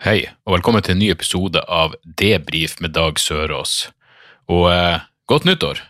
[0.00, 3.90] Hei, og velkommen til en ny episode av Debrif med Dag Sørås.
[4.48, 5.82] Og eh, godt nyttår!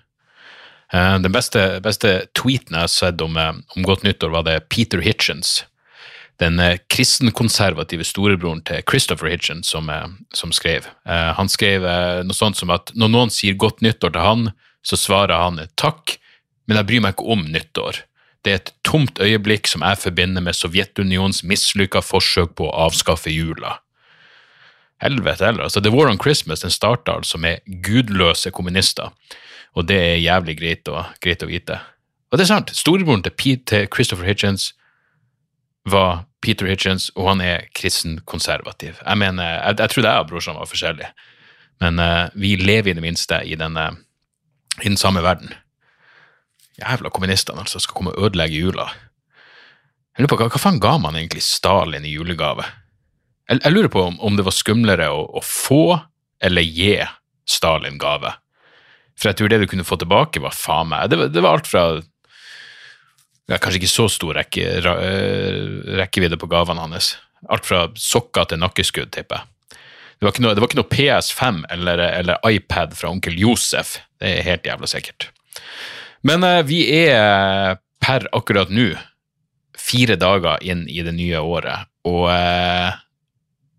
[0.91, 4.57] Eh, den beste, beste tweeten jeg har sett om, eh, om godt nyttår, var det
[4.67, 5.61] Peter Hitchens.
[6.43, 10.89] Den eh, kristenkonservative storebroren til Christopher Hitchens som, eh, som skrev.
[11.07, 11.87] Han skrev
[12.27, 14.51] noe sånt som at når noen sier godt nyttår til han,
[14.83, 16.17] så svarer han takk,
[16.67, 18.03] men jeg bryr meg ikke om nyttår.
[18.43, 23.31] Det er et tomt øyeblikk som jeg forbinder med Sovjetunionens mislykka forsøk på å avskaffe
[23.31, 23.77] jula.
[25.01, 25.67] Helvete heller.
[25.67, 29.15] Altså, The War on Christmas den starta altså med gudløse kommunister,
[29.75, 31.79] og det er jævlig greit å, greit å vite.
[32.31, 34.71] Og det er sant, storebroren til, Pete, til Christopher Hitchens
[35.89, 39.01] var Peter Hitchens, og han er kristen konservativ.
[39.01, 41.11] Jeg mener, jeg, jeg trodde jeg og brorsan var forskjellige,
[41.81, 43.87] men uh, vi lever i det minste i, denne,
[44.81, 45.53] i den samme verden.
[46.81, 48.89] Jævla kommunistene altså, skal komme og ødelegge jula.
[50.17, 52.67] Jeg lurer på, hva, hva faen ga man egentlig Stalin i julegave?
[53.51, 55.83] Jeg, jeg lurer på om, om det var skumlere å, å få
[56.43, 56.95] eller gi
[57.51, 58.31] Stalin gave.
[59.19, 61.59] For jeg tror det du kunne få tilbake, var faen meg Det, var- det var
[61.59, 61.83] alt fra
[63.51, 67.17] ja, Kanskje ikke så stor rekke, eh, rekkevidde på gavene hans.
[67.51, 69.47] Alt fra sokker til nakkeskudd, tipper jeg.
[70.21, 73.97] Det var noe, det var ikke noe PS5 eller, eller iPad fra onkel Josef.
[74.21, 75.31] Det er helt jævla sikkert.
[76.29, 78.91] Men eh, vi er per akkurat nå
[79.81, 82.93] fire dager inn i det nye året, og, eh,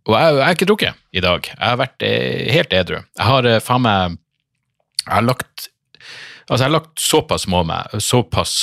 [0.09, 1.47] og jeg, jeg har ikke drukket i dag.
[1.51, 2.97] Jeg har vært eh, helt edru.
[2.97, 4.17] Jeg har eh, faen meg
[5.05, 5.67] Jeg har lagt
[6.51, 8.55] Altså, jeg har lagt såpass, meg, såpass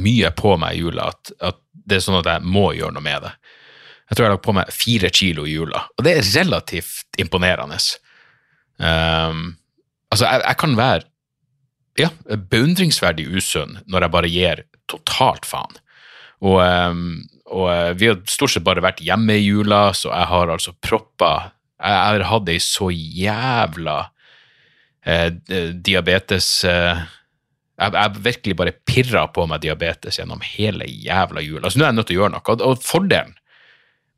[0.00, 3.04] mye på meg i jula at, at det er sånn at jeg må gjøre noe
[3.04, 3.32] med det.
[4.08, 7.18] Jeg tror jeg har lagt på meg fire kilo i jula, og det er relativt
[7.20, 7.76] imponerende.
[8.78, 9.42] Um,
[10.08, 11.04] altså, jeg, jeg kan være
[12.00, 12.10] ja,
[12.54, 15.76] beundringsverdig usunn når jeg bare gir totalt faen.
[16.44, 17.04] Og, ehm,
[17.54, 20.74] og eh, vi har stort sett bare vært hjemme i jula, så jeg har altså
[20.84, 21.34] proppa
[21.84, 23.98] Jeg har hatt ei så jævla
[25.04, 25.30] eh,
[25.74, 27.02] diabetes eh,
[27.74, 31.70] jeg har virkelig bare pirra på meg diabetes gjennom hele jævla jula.
[31.70, 32.56] Så nå er jeg nødt til å gjøre noe.
[32.68, 33.34] Og- fordelen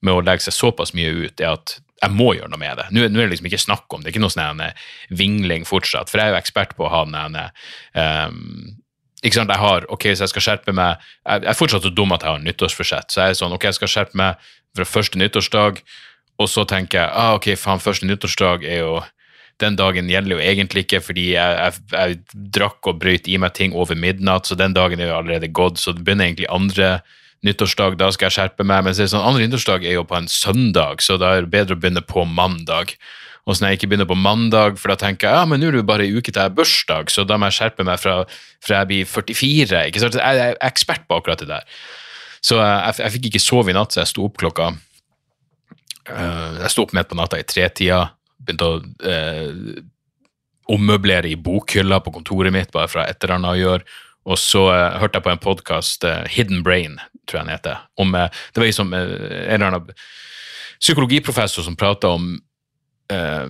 [0.05, 2.87] med å legge seg såpass mye ut, er at jeg må gjøre noe med det.
[2.93, 4.83] Nå, nå er det liksom ikke snakk om det, det er ikke noe sånn eh,
[5.09, 7.39] vingling fortsatt, for jeg er jo ekspert på å ha den
[7.97, 8.77] um,
[9.25, 11.93] ikke sant, jeg har, ok, så jeg skal skjerpe meg, jeg jeg er fortsatt så
[11.93, 14.85] dum at jeg har nyttårsforsett, så jeg er sånn, ok, jeg skal skjerpe meg fra
[14.85, 15.81] første nyttårsdag,
[16.37, 18.97] og så tenker jeg, ah, ok, faen, første nyttårsdag er jo,
[19.63, 23.55] den dagen gjelder jo egentlig ikke, fordi jeg, jeg, jeg drakk og brøyt i meg
[23.57, 26.99] ting over midnatt, så den dagen er jo allerede gått, så det begynner egentlig andre
[27.47, 30.05] nyttårsdag, da skal jeg skjerpe meg, men så er det sånn, andre nyttårsdag er jo
[30.09, 32.99] på en søndag, så da er det bedre å begynne på mandag.
[33.47, 35.69] Og så når jeg ikke begynner på mandag, for da tenker jeg ja, men nå
[35.69, 37.87] er det jo bare ei uke til jeg har bursdag, så da må jeg skjerpe
[37.87, 38.17] meg fra,
[38.65, 39.85] fra jeg blir 44.
[39.87, 40.19] ikke sant?
[40.19, 41.69] Jeg er ekspert på akkurat det der.
[42.43, 44.73] Så jeg, jeg fikk ikke sove i natt, så jeg sto opp klokka
[46.11, 48.01] eh, Jeg sto opp midt på natta i tretida,
[48.43, 48.81] begynte å
[49.13, 49.79] eh,
[50.75, 54.01] ommøblere i bokhylla på kontoret mitt, bare fra et eller annet å gjøre.
[54.27, 56.99] Og så eh, hørte jeg på en podkast, Hidden Brain,
[57.31, 57.87] tror jeg den heter.
[58.03, 59.95] Om, eh, det var liksom en eller annen
[60.83, 62.35] psykologiprofessor som prata om
[63.13, 63.47] eh,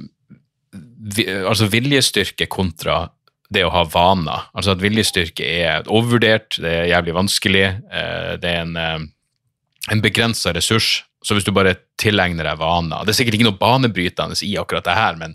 [1.16, 3.06] vi, altså viljestyrke kontra
[3.52, 4.48] det å ha vaner.
[4.56, 9.06] Altså at viljestyrke er overvurdert, det er jævlig vanskelig, eh, det er en, eh,
[9.94, 11.04] en begrensa ressurs.
[11.22, 14.84] Så hvis du bare tilegner deg vaner Det er sikkert ikke noe banebrytende i akkurat
[14.84, 15.34] det her, men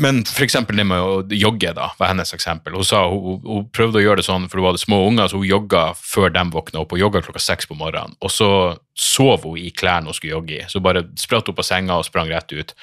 [0.00, 2.74] men eksempel det med å jogge, da, var hennes eksempel.
[2.78, 5.40] Hun sa hun, hun prøvde å gjøre det sånn, for hun hadde små unger, så
[5.40, 8.16] hun jogga før de våkna opp, og jogga klokka seks på morgenen.
[8.24, 8.50] Og så
[8.96, 12.08] sov hun i klærne hun skulle jogge i, så bare spratt hun på senga og
[12.08, 12.74] sprang rett ut.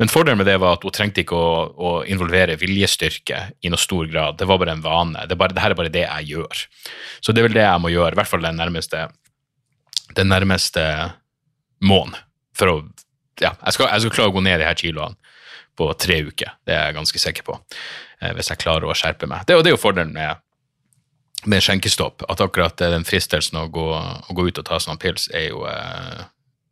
[0.00, 3.80] Men fordelen med det var at hun trengte ikke å, å involvere viljestyrke i noe
[3.80, 4.38] stor grad.
[4.40, 5.26] Det var bare en vane.
[5.28, 6.62] Det, bare, det her er bare det jeg gjør.
[7.20, 9.04] Så det er vel det jeg må gjøre, i hvert fall den nærmeste,
[10.16, 10.86] den nærmeste
[11.84, 12.22] måneden.
[12.58, 12.76] For å
[13.40, 15.16] Ja, jeg skal, jeg skal klare å gå ned de her kiloene
[15.82, 16.54] på tre uker.
[16.66, 17.58] Det er jeg ganske sikker på.
[18.22, 19.46] Eh, hvis jeg klarer å skjerpe meg.
[19.48, 20.42] Det, det er jo fordelen med,
[21.50, 22.26] med skjenkestopp.
[22.30, 25.50] At akkurat eh, den fristelsen å gå, å gå ut og ta sånn pils er
[25.50, 26.22] jo eh,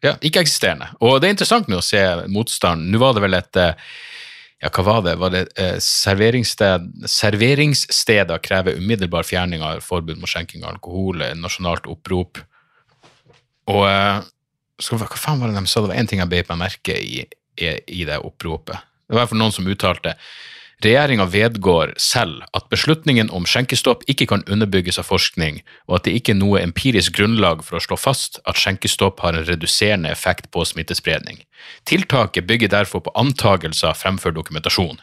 [0.06, 0.94] ja, ikke-eksisterende.
[1.02, 2.88] Og det er interessant med å se motstand.
[2.88, 3.62] Nå var det vel et
[4.60, 5.14] ja, hva var det?
[5.16, 11.88] Var det eh, serveringssted, serveringssteder krever umiddelbar fjerning av forbud mot skjenking av alkohol, nasjonalt
[11.88, 12.42] opprop.
[13.72, 14.20] Og eh,
[14.80, 15.80] skal, Hva faen var det de sa?
[15.80, 17.24] Det var én ting jeg beit meg merke i,
[17.56, 18.89] i, i det oppropet.
[19.10, 20.14] Det var fall noen som uttalte
[20.80, 25.58] Regjeringa vedgår selv at beslutningen om skjenkestopp ikke kan underbygges av forskning,
[25.90, 29.36] og at det ikke er noe empirisk grunnlag for å slå fast at skjenkestopp har
[29.36, 31.42] en reduserende effekt på smittespredning.
[31.84, 35.02] Tiltaket bygger derfor på antagelser fremfor dokumentasjon.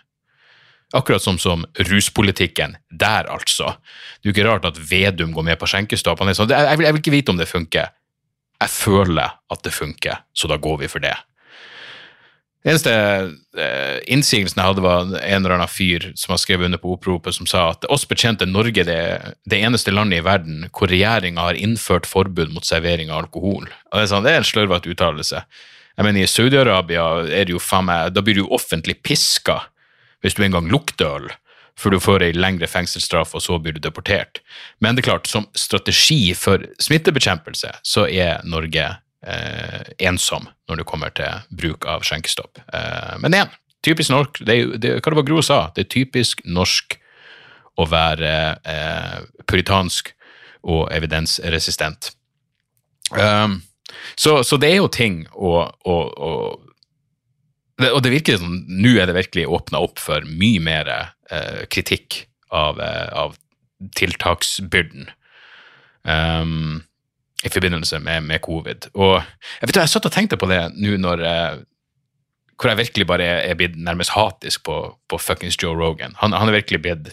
[0.97, 2.77] Akkurat som som ruspolitikken.
[2.89, 3.75] Der, altså.
[4.17, 6.23] Det er jo ikke rart at Vedum går med på skjenkestopp.
[6.23, 7.93] Han er sånn, jeg jeg vil ikke vite om det funker.
[8.57, 11.13] Jeg føler at det funker, så da går vi for det.
[12.65, 16.95] Eneste eh, innsigelsen jeg hadde, var en eller annen fyr som har skrevet under på
[16.95, 18.99] oppropet, som sa at oss betjente Norge det,
[19.47, 23.69] det eneste landet i verden hvor regjeringa har innført forbud mot servering av alkohol.
[23.69, 25.43] Og Det er, sånn, det er en slørvete uttalelse.
[25.97, 29.61] Jeg mener, I Saudi-Arabia er det jo faen meg, da blir du offentlig piska
[30.25, 31.31] hvis du engang lukter øl,
[31.77, 34.41] før du får ei lengre fengselsstraff, og så blir du deportert.
[34.81, 38.89] Men det er klart, som strategi for smittebekjempelse, så er Norge
[39.23, 42.59] ensom når det kommer til bruk av skjenkestopp.
[42.73, 43.55] Eh, men igjen,
[43.85, 46.97] typisk norsk, det det, hva det var Gro sa, det er typisk norsk
[47.77, 48.33] å være
[48.65, 49.17] eh,
[49.49, 50.13] puritansk
[50.67, 52.11] og evidensresistent.
[53.13, 53.61] Um,
[54.19, 56.31] så, så, det er jo ting å, å, å
[57.79, 61.63] det, og det virker som nå er det virkelig åpna opp for mye mer eh,
[61.71, 63.37] kritikk av, eh, av
[63.95, 65.07] tiltaksbyrden
[66.03, 66.81] um,
[67.45, 68.89] i forbindelse med, med, covid.
[68.97, 69.17] Og
[69.61, 71.59] jeg vet jeg satt og tenkte på det nå når eh,
[72.57, 74.77] hvor jeg virkelig bare er, blitt nærmest hatisk på,
[75.09, 76.15] på fuckings Joe Rogan.
[76.23, 77.11] Han, han er virkelig blitt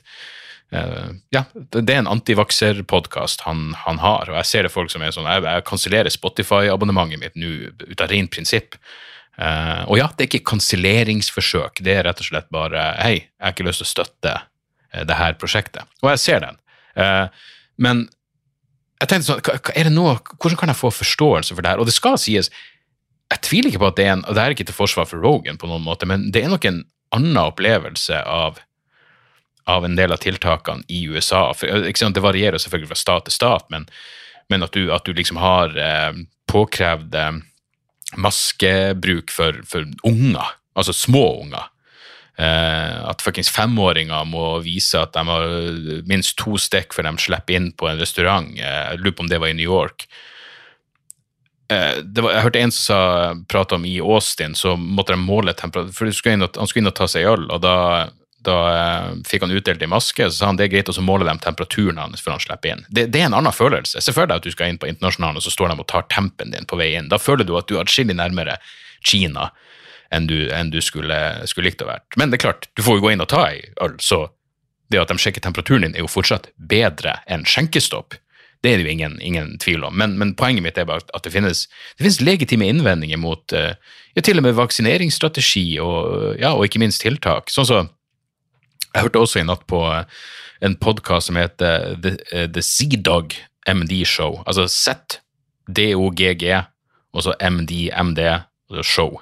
[0.73, 5.05] uh, Ja, det er en antivakserpodkast han, han har, og jeg ser det folk som
[5.05, 7.53] er sånn Jeg, jeg kansellerer Spotify-abonnementet mitt nå
[7.85, 8.79] ut av rent prinsipp.
[9.37, 13.45] Uh, og ja, det er ikke kanselleringsforsøk, det er rett og slett bare Hei, jeg
[13.45, 15.93] har ikke lyst til å støtte uh, det her prosjektet.
[16.01, 16.61] Og jeg ser den.
[16.97, 17.27] Uh,
[17.77, 18.07] men
[19.03, 19.43] jeg tenkte sånn,
[19.75, 21.83] er det noe, hvordan kan jeg få forståelse for det her?
[21.83, 22.51] Og det skal sies,
[23.33, 25.23] jeg tviler ikke på at det er en og det er ikke til forsvar for
[25.25, 28.61] Rogan, på noen måte, men det er nok en annen opplevelse av,
[29.71, 31.47] av en del av tiltakene i USA.
[31.57, 33.89] For, det varierer selvfølgelig fra stat til stat, men,
[34.53, 37.39] men at, du, at, du, liksom har eh, påkrevd eh,
[38.21, 41.71] maskebruk for, for unger, altså små unger.
[42.37, 45.45] Eh, at fuckings femåringer må vise at de har
[46.11, 48.49] minst to stikk før de slipper inn på en restaurant.
[48.59, 50.09] Eh, jeg lurer på om det var i New York.
[51.71, 52.99] Eh, var, jeg hørte en som sa,
[53.49, 56.91] prate om i Austin, så måtte de måle temperatur For skulle inn, han skulle inn
[56.91, 57.77] og ta seg øl, og da,
[58.45, 58.59] da
[59.29, 60.27] fikk han utdelt en maske.
[60.27, 62.75] Så sa han det er greit og så måler de temperaturen hans før han slipper
[62.75, 62.87] inn.
[62.91, 64.03] Det, det, er en annen følelse.
[64.03, 66.11] Se for deg at du skal inn på internasjonalen, og så står de og tar
[66.11, 67.13] tempen din på vei inn.
[67.15, 68.59] Da føler du at du er atskillig nærmere
[69.05, 69.53] Kina
[70.15, 71.19] enn du, enn du skulle,
[71.51, 72.05] skulle, likt å være.
[72.21, 74.27] Men det er klart, du får jo gå inn og ta ei øl, så
[74.93, 78.17] det at de sjekker temperaturen din, er jo fortsatt bedre enn skjenkestopp.
[78.65, 79.97] Det er det jo ingen, ingen tvil om.
[80.01, 81.67] Men, men, poenget mitt er bare at det finnes,
[81.97, 83.75] det finnes legitime innvendinger mot uh,
[84.17, 87.53] ja, til og med vaksineringsstrategi og, ja, og ikke minst tiltak.
[87.53, 87.83] Sånn så,
[88.95, 89.83] Jeg hørte også i natt på
[90.65, 93.37] en podkast som heter The, uh, The Z-Dog
[93.69, 94.41] MD Show.
[94.47, 95.21] Altså Z,
[95.69, 96.63] D-O-G-G,
[97.15, 98.21] og så MD, MD,
[98.71, 99.21] altså show.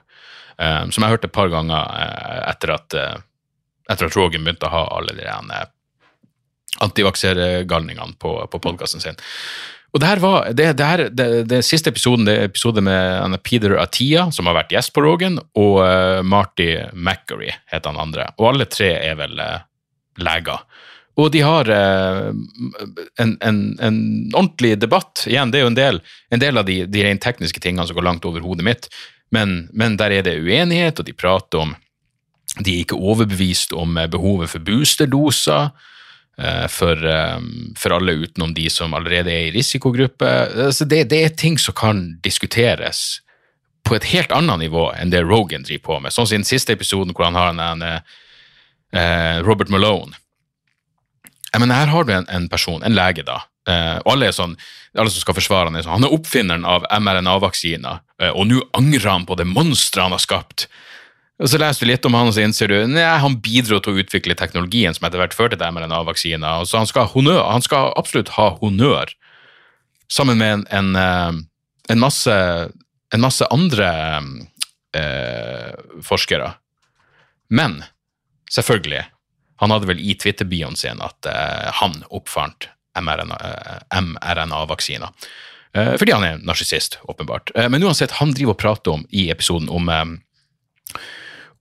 [0.59, 3.21] Um, som jeg hørte et par ganger uh, etter, at, uh,
[3.91, 5.63] etter at Rogan begynte å ha alle de uh,
[6.85, 9.19] antivaksergalningene på, på podkasten sin.
[9.93, 13.37] Og det her var, det, det, her, det, det siste episoden det er episode med
[13.45, 15.83] Peter Atia, som har vært gjest på Rogan, og
[16.25, 18.31] Marty Mackery heter han andre.
[18.41, 19.37] Og alle tre er vel
[20.17, 20.65] leger.
[21.21, 23.99] Og de har en, en, en,
[24.33, 25.27] ordentlig debatt.
[25.29, 26.01] Igjen, det er jo en del,
[26.33, 28.89] en del av de, de rent tekniske tingene som går langt over hodet mitt.
[29.33, 31.75] Men, men, der er det uenighet, og de prater om
[32.61, 38.53] De er ikke overbevist om eh, behovet for boosterdoser uh, for, um, for, alle utenom
[38.53, 40.29] de som allerede er i risikogruppe.
[40.67, 43.23] Altså det, det, er ting som kan diskuteres
[43.89, 46.13] på et helt annet nivå enn det Rogan driver på med.
[46.13, 47.87] Sånn som i den siste episoden hvor han har en,
[48.93, 50.13] en Robert Malone.
[51.53, 54.57] Jeg mener, her har du en, en person, en lege, da, Uh, alle, er sånn,
[54.99, 58.59] alle som skal forsvare han er sånn, han er oppfinneren av mRNA-vaksiner, eh, og nå
[58.75, 60.67] angrer han på det monsteret han har skapt.
[61.39, 63.95] Og Så leser du litt om han, og så innser du nei, han bidro til
[63.95, 66.67] å utvikle teknologien som etter hvert førte til mRNA-vaksiner.
[66.67, 69.15] Så han skal, honør, han skal absolutt ha honnør,
[70.11, 72.37] sammen med en, en, uh, en, masse,
[73.15, 73.93] en masse, andre
[76.05, 76.51] forskere.
[77.49, 77.79] Men
[78.53, 79.07] selvfølgelig,
[79.63, 81.25] han hadde vel i Twitter-bioen sin at
[81.79, 82.69] han oppfant
[82.99, 85.09] mRNA-vaksiner.
[85.09, 85.41] MRNA
[85.73, 87.49] fordi han er narsissist, åpenbart.
[87.57, 90.05] Eh, men uansett, han driver og prater om i episoden om, eh,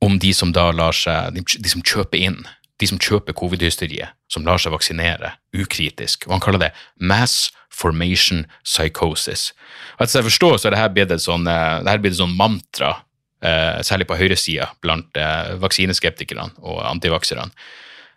[0.04, 2.44] om de som da lar seg De som kjøper inn
[2.82, 6.26] de som kjøper covid-hysteriet, som lar seg vaksinere ukritisk.
[6.28, 9.52] Og han kaller det mass formation psychosis.
[9.98, 12.96] Og etter jeg forstår, så er dette blitt et sånn, eh, sånn mantra,
[13.42, 17.52] eh, særlig på høyresida, blant eh, vaksineskeptikerne og antivakserne.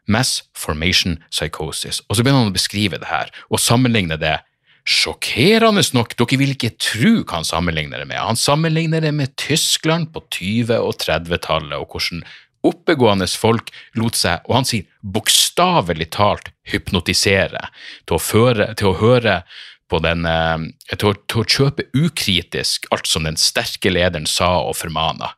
[0.07, 2.03] Mass formation psychosis.
[2.09, 4.41] Og så begynner han å beskrive det her, og sammenligne det
[4.85, 8.19] Sjokkerende nok, dere vil ikke tro hva han sammenligner det med.
[8.21, 12.21] Han sammenligner det med Tyskland på 20- og 30-tallet, og hvordan
[12.69, 17.71] oppegående folk lot seg, og han sier bokstavelig talt, hypnotisere
[18.05, 19.41] til å, føre, til å høre
[19.89, 24.57] på den eh, til å, til å, kjøpe ukritisk alt som den sterke lederen sa
[24.65, 25.35] og formana.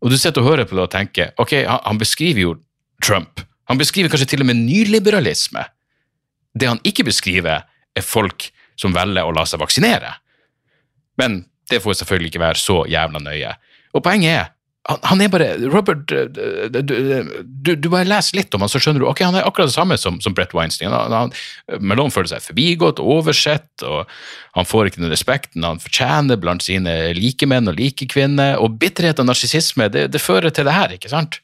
[0.00, 2.56] Og du sitter og hører på det og tenker ok, han, han beskriver jo
[3.04, 3.44] Trump.
[3.70, 5.64] Han beskriver kanskje til og med nyliberalisme.
[6.58, 10.16] Det han ikke beskriver, er folk som velger å la seg vaksinere.
[11.20, 13.52] Men det får selvfølgelig ikke være så jævla nøye.
[13.94, 14.48] Og poenget er,
[14.88, 19.08] han, er bare Robert, du, du, du, bare leser litt om han, så skjønner du
[19.10, 20.94] ok, han er akkurat det samme som, som Brett Weinstein.
[20.94, 21.34] Han, han,
[21.84, 24.08] Malone føler seg forbigått og oversett, og
[24.56, 28.56] han får ikke den respekten han fortjener blant sine likemenn og likekvinner.
[28.64, 31.42] Og bitterhet og narsissisme, det, det fører til det her, ikke sant?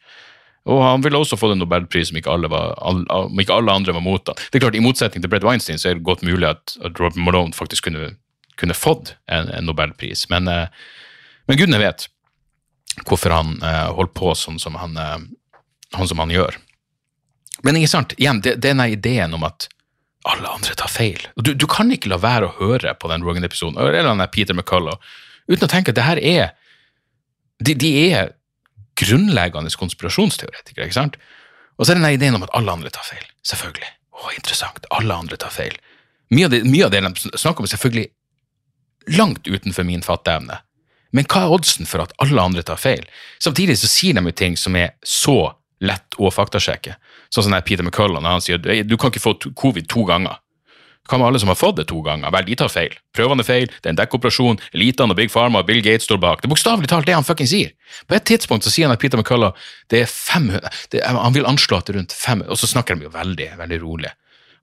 [0.67, 3.95] Og han ville også fått en nobelpris om ikke alle, var, om ikke alle andre
[3.95, 4.39] var mot han.
[4.51, 6.99] Det er klart, I motsetning til Brett Weinstein så er det godt mulig at, at
[6.99, 8.17] Robert Malone faktisk kunne,
[8.59, 10.67] kunne fått en, en, nobelpris, men, eh,
[11.47, 12.09] men gudene vet
[13.07, 15.19] hvorfor han uh, holder på sånn som han, uh,
[15.93, 16.57] han, som han gjør.
[17.67, 19.69] Men ikke sant, igjen, det, denne ideen om at
[20.27, 21.21] alle andre tar feil.
[21.37, 24.99] Du, du kan ikke la være å høre på den Rogan-episoden eller den Peter McCullough
[25.47, 26.49] uten å tenke at det her er
[27.63, 28.33] de, de er
[28.97, 30.89] grunnleggende konspirasjonsteoretikere.
[30.89, 31.19] ikke sant?
[31.77, 33.25] Og så er det denne ideen om at alle andre tar feil.
[33.47, 33.91] Selvfølgelig.
[34.17, 34.87] Å, interessant.
[34.97, 35.77] Alle andre tar feil.
[36.33, 38.09] Mye av det de snakker om, er selvfølgelig
[39.17, 40.59] langt utenfor min fatteevne.
[41.15, 43.05] Men hva er oddsen for at alle andre tar feil?
[43.43, 45.53] Samtidig så sier de jo ting som er så
[45.85, 46.97] lett å faktasjekke.
[47.31, 50.41] Sånn som Peter McCullough når han sier du kan ikke få covid to ganger.
[51.07, 52.33] Hva med alle som har fått det to ganger?
[52.35, 52.95] Vel, de tar feil.
[53.17, 56.21] Prøvene er feil, det er en dekkoperasjon, elitene og Big Pharma og Bill Gates står
[56.23, 56.43] bak.
[56.43, 57.73] Det er bokstavelig talt det han fucking sier.
[58.11, 59.57] På et tidspunkt så sier han at Peter McCullough
[59.93, 62.99] det er 500, det Han vil anslå at det er rundt 500 Og så snakker
[62.99, 64.13] de jo veldig, veldig rolig.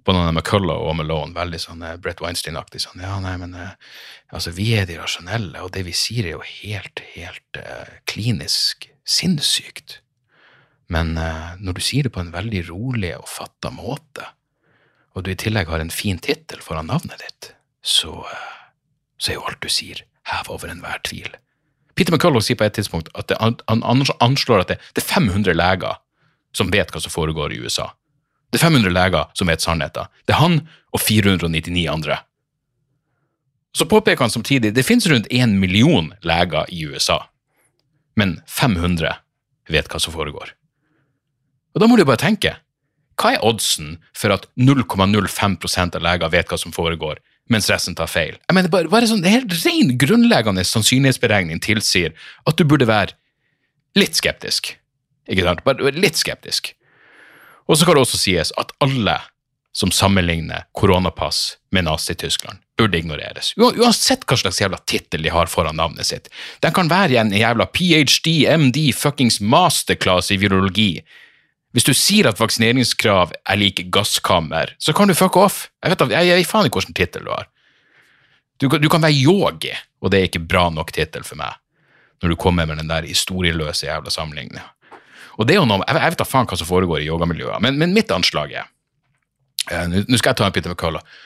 [0.03, 2.83] Både McCullough og Malone, veldig sånn uh, Brett Weinstein-aktig.
[2.83, 3.71] sånn, ja, nei, men uh,
[4.35, 8.89] altså, Vi er de rasjonelle, og det vi sier, er jo helt, helt uh, klinisk
[9.07, 10.01] sinnssykt.
[10.91, 11.15] Men
[11.63, 14.27] når du sier det på en veldig rolig og fatta måte,
[15.13, 17.53] og du i tillegg har en fin tittel foran navnet ditt,
[17.85, 18.23] så,
[19.17, 21.29] så er jo alt du sier, hev over enhver tvil.
[21.93, 23.83] Peter McCullough sier på et tidspunkt at det, han,
[24.23, 25.99] anslår at det, det, er 500 leger
[26.55, 27.91] som vet hva som foregår i USA.
[28.49, 30.09] Det er 500 leger som vet sannheten.
[30.25, 30.59] Det er han
[30.93, 32.19] og 499 andre.
[33.73, 37.23] Så påpeker han samtidig det finnes rundt én million leger i USA,
[38.17, 39.15] men 500
[39.73, 40.53] vet hva som foregår.
[41.73, 42.55] Og da må du bare tenke,
[43.19, 47.19] hva er oddsen for at 0,05% av leger vet hva som foregår,
[47.51, 48.37] mens resten tar feil?
[48.47, 52.15] Jeg mener, bare, bare sånn, Helt ren grunnleggende sannsynlighetsberegning tilsier
[52.49, 53.17] at du burde være
[53.99, 54.73] litt skeptisk.
[55.29, 55.61] Ikke sant?
[55.67, 56.73] Bare litt skeptisk.
[57.69, 59.19] Og så kan det også sies at alle
[59.73, 63.53] som sammenligner koronapass med Nazi-Tyskland, burde ignoreres.
[63.57, 66.29] Uansett hva slags jævla tittel de har foran navnet sitt.
[66.61, 70.91] Den kan være en jævla ph.d., MD, fuckings masterclass i virologi
[71.73, 75.67] hvis du sier at vaksineringskrav er lik gasskammer, så kan du fuck off.
[75.81, 77.49] Jeg vet, jeg, jeg, faen ikke hvilken tittel du har.
[78.61, 81.57] Du, du, kan være yogi, og det er ikke bra nok tittel for meg,
[82.21, 84.67] når du kommer med den der historieløse jævla sammenligninga.
[85.41, 87.57] Og det er jo noe, Jeg, jeg vet da faen hva som foregår i yogamiljøet,
[87.65, 88.69] men, men mitt anslag er
[89.71, 91.17] uh, Nå skal jeg ta en Peter McCullough.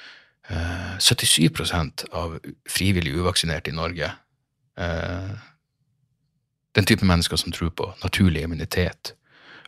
[0.48, 2.38] Uh, 77% av
[2.72, 4.08] frivillig uvaksinerte i Norge
[4.80, 5.34] uh,
[6.72, 9.17] Den type mennesker som tror på naturlig immunitet,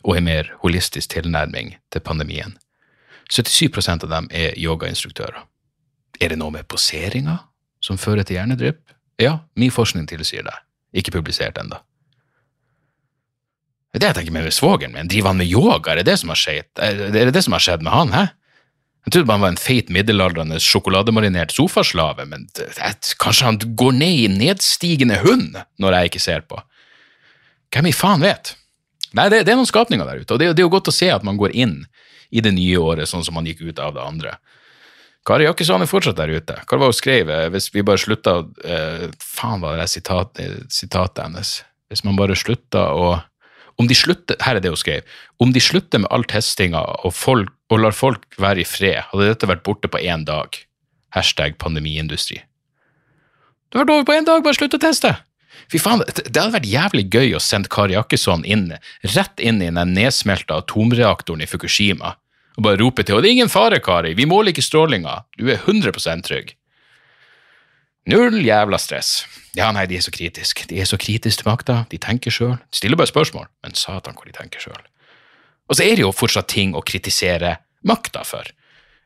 [0.04, 2.56] og en mer holistisk tilnærming til pandemien.
[3.30, 5.44] 77% av dem er yogainstruktører.
[6.20, 7.38] Er det noe med poseringa
[7.80, 8.82] som fører til hjernedrypp?
[9.20, 10.56] Ja, min forskning tilsier det.
[10.96, 11.78] Ikke publisert ennå.
[13.90, 15.08] Det er det jeg tenker med svogeren min.
[15.10, 15.92] Driver han med yoga?
[15.92, 16.68] Er det det som har skjedd,
[17.14, 18.12] det det som har skjedd med han?
[18.14, 18.26] hæ?
[19.06, 22.44] Jeg trodde han var en feit, middelaldrende, sjokolademarinert sofaslave, men
[23.22, 26.60] kanskje han går ned i nedstigende hund når jeg ikke ser på?
[27.72, 28.52] Hvem i faen vet?
[29.16, 30.94] Nei, det, det, er noen skapninger der ute, og det, det, er jo godt å
[30.94, 31.80] se at man går inn
[32.30, 34.36] i det nye året sånn som man gikk ut av det andre.
[35.26, 36.56] Kari Jakkesson er fortsatt der ute.
[36.64, 37.28] Hva var hun skrev?
[37.28, 41.58] Eh, hvis vi bare slutta eh, Faen, var det sitatet, sitatet hennes?
[41.90, 43.18] Hvis man bare slutta å
[43.80, 45.06] om de slutter, Her er det hun skrev.
[45.40, 49.30] Om de slutter med all testinga og, folk, og lar folk være i fred, hadde
[49.30, 50.52] dette vært borte på én dag.
[51.16, 52.42] Hashtag pandemiindustri.
[53.70, 55.14] Du har vært over på én dag, bare slutt å teste!
[55.68, 58.70] Fy faen, det hadde vært jævlig gøy å sende Kari Jakkesson inn,
[59.14, 62.16] rett inn i den nedsmelta atomreaktoren i Fukushima
[62.60, 65.48] og bare rope til henne 'Det er ingen fare, Kari, vi måler ikke strålinga, du
[65.48, 66.54] er 100% trygg'.
[68.06, 69.24] Null jævla stress.
[69.54, 70.66] Ja, nei, de er så kritiske.
[70.68, 72.58] De er så kritiske til makta, de tenker sjøl.
[72.72, 74.82] Stiller bare spørsmål, men satan hvor de tenker sjøl.
[75.68, 78.44] Og så er det jo fortsatt ting å kritisere makta for.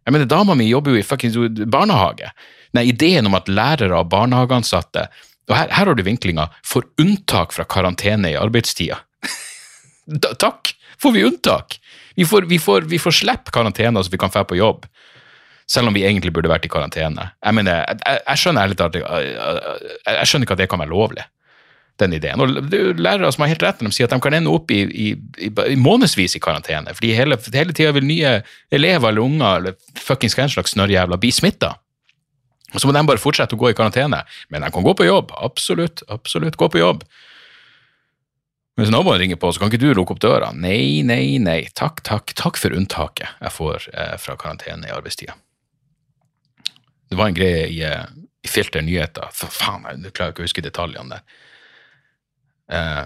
[0.06, 2.30] Jeg mener, Dama mi jobber jo i fuckings barnehage.
[2.72, 5.08] Nei, ideen om at lærere og barnehageansatte
[5.50, 9.00] og her, her har du vinklinga 'for unntak fra karantene i arbeidstida.
[10.04, 11.78] Da, takk, får vi unntak?
[12.14, 14.84] Vi får, vi får, får slippe karantene så vi kan dra på jobb.
[15.66, 17.30] Selv om vi egentlig burde vært i karantene.
[17.40, 21.24] Jeg mener, jeg, jeg, skjønner ærlig talt jeg, skjønner ikke at det kan være lovlig,
[22.02, 22.42] den ideen.
[22.44, 24.52] Og det er lærere som har helt rett når de sier at de kan ende
[24.52, 25.08] opp i, i,
[25.40, 28.34] i, i månedsvis i karantene, fordi hele, hele tida vil nye
[28.68, 31.72] elever eller unger eller fuckings hva slags snørrjævla bli smitta.
[32.74, 34.24] Og så må de bare fortsette å gå i karantene.
[34.50, 35.32] Men de kan gå på jobb.
[35.38, 36.02] Absolutt.
[36.12, 36.58] Absolutt.
[36.60, 37.06] Gå på jobb.
[38.74, 40.50] Hvis naboen ringer på, så kan ikke du lukke opp døra.
[40.50, 41.60] Nei, nei, nei.
[41.78, 42.34] Takk, takk.
[42.34, 45.36] Takk for unntaket jeg får eh, fra karantene i arbeidstida.
[47.10, 48.02] Det var en greie i, eh,
[48.42, 51.22] i Filter nyheter, for faen, jeg klarer ikke å huske detaljene der,
[52.74, 53.04] eh,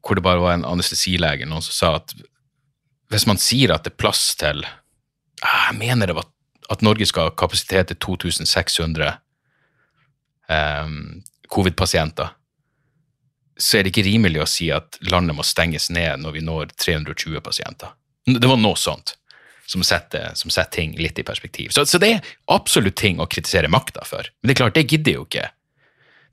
[0.00, 2.14] hvor det bare var en anestesilege noen som sa at
[3.12, 6.30] hvis man sier at det er plass til ah, Jeg mener det var
[6.70, 9.10] at Norge skal ha kapasitet til 2600
[10.48, 12.34] um, covid-pasienter,
[13.58, 16.72] så er det ikke rimelig å si at landet må stenges ned når vi når
[16.76, 17.92] 320 pasienter.
[18.26, 19.16] Det var noe sånt
[19.68, 21.72] som setter, som setter ting litt i perspektiv.
[21.74, 24.26] Så, så, det er absolutt ting å kritisere makta for.
[24.40, 25.46] Men det er klart, det gidder jo ikke.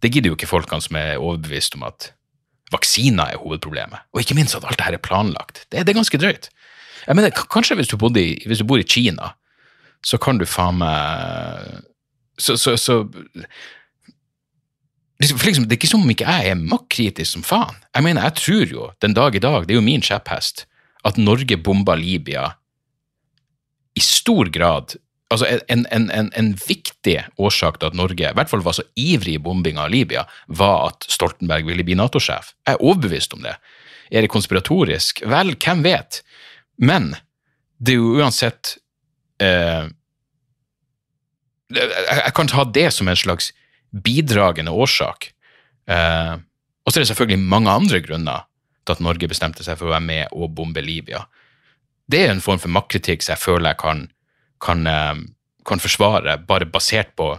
[0.03, 2.11] Det gidder jo ikke folkene som er overbevist om at
[2.73, 4.07] vaksiner er hovedproblemet.
[4.13, 5.65] Og ikke minst at alt dette er planlagt.
[5.69, 6.49] Det, det er ganske drøyt.
[7.05, 9.33] Jeg mener, Kanskje hvis du, i, hvis du, bor i Kina,
[10.05, 11.85] så kan du faen meg
[12.39, 13.01] så, så, så
[15.19, 17.75] liksom, Det er ikke som om ikke jeg er maktkritisk som faen.
[17.91, 20.63] Jeg mener, jeg tror jo den dag i dag, det er jo min kjepphest,
[21.03, 22.53] at Norge bomba Libya
[23.97, 24.95] i stor grad
[25.29, 28.85] altså en, en, en, en, viktig årsak til at Norge i hvert fall var så
[28.97, 32.53] ivrig i bombinga av Libya, var at Stoltenberg ville bli Nato-sjef.
[32.65, 33.55] Jeg er overbevist om det.
[34.09, 35.21] Er det konspiratorisk?
[35.29, 36.23] Vel, hvem vet?
[36.81, 37.11] Men
[37.77, 38.77] det er jo uansett
[39.43, 39.87] eh,
[41.69, 43.51] Jeg kan ta det som en slags
[43.91, 45.31] bidragende årsak.
[45.89, 46.35] Eh,
[46.85, 48.47] og så er det selvfølgelig mange andre grunner
[48.85, 51.25] til at Norge bestemte seg for å være med og bombe Libya
[52.09, 54.01] det er en form for maktkritikk som jeg føler jeg kan,
[54.63, 55.21] kan, eh,
[55.69, 57.35] kan, forsvare, bare basert på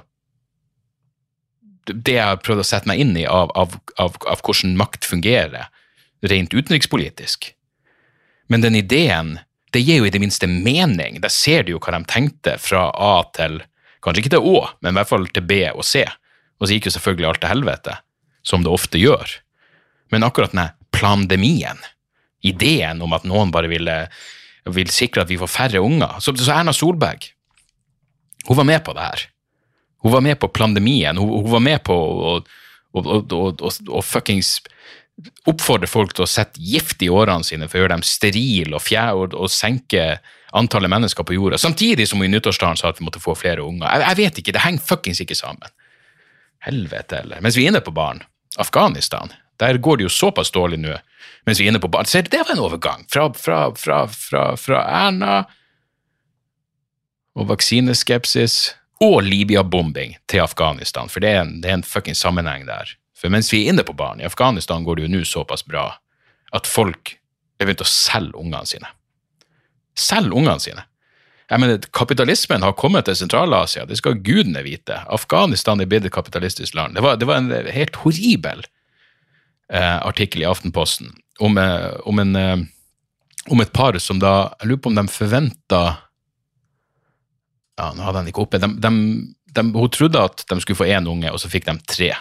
[1.91, 5.09] det jeg har prøvd å sette meg inn i av, av, av, av hvordan makt
[5.09, 5.71] fungerer,
[6.23, 7.51] rent utenrikspolitisk.
[8.53, 9.39] Men den ideen,
[9.75, 11.21] det gir jo i det minste mening.
[11.23, 13.61] Der ser du jo hva de tenkte fra A til
[14.01, 16.07] Kanskje ikke til Å, men i hvert fall til B og C.
[16.57, 17.97] Og så gikk jo selvfølgelig alt til helvete,
[18.41, 19.35] som det ofte gjør.
[20.09, 21.83] Men akkurat denne plandemien,
[22.41, 23.99] ideen om at noen bare ville
[24.69, 26.17] vil sikre at vi får færre unger.
[26.21, 27.29] Så, så Erna Solberg
[28.49, 29.27] hun var med på det her.
[30.01, 31.19] Hun var med på pandemien.
[31.21, 32.37] Hun, hun var med på å,
[32.97, 34.55] å, å, å fuckings
[35.51, 38.87] oppfordre folk til å sette gift i årene sine for å gjøre dem sterile og,
[38.91, 40.21] og, og, senke
[40.57, 43.63] antallet mennesker på jorda, samtidig som hun i nyttårstalen sa at vi måtte få flere
[43.63, 43.87] unger.
[43.87, 45.77] Jeg, jeg vet ikke, det henger fuckings ikke sammen.
[46.67, 47.41] Helvete heller.
[47.45, 48.25] Mens vi er inne på barn,
[48.61, 50.97] Afghanistan, der går det jo såpass dårlig nå
[51.47, 52.09] mens vi er inne på barn.
[52.09, 55.41] Så det var en overgang fra, fra, fra, fra Erna
[57.39, 62.93] og vaksineskepsis og Libya-bombing til Afghanistan, for det er en, det en fucking sammenheng der.
[63.21, 65.91] For mens vi er inne på barn, i Afghanistan går det jo nå såpass bra
[66.57, 67.17] at folk
[67.61, 68.89] er begynt å selge ungene sine.
[69.99, 70.87] Selge ungene sine.
[71.51, 75.01] Jeg mener, Kapitalismen har kommet til Sentral-Asia, det skal gudene vite.
[75.11, 76.95] Afghanistan er blitt et kapitalistisk land.
[76.95, 78.63] Det var, det var en helt horribel
[79.73, 81.11] eh, artikkel i Aftenposten
[81.43, 82.63] om, eh, om, en, eh,
[83.51, 85.83] om, et par som da Jeg lurer på om de forventa
[87.81, 88.61] Ja, nå hadde han ikke oppe.
[88.63, 88.91] De, de,
[89.51, 92.13] de, hun trodde at de skulle få én unge, og så fikk de tre.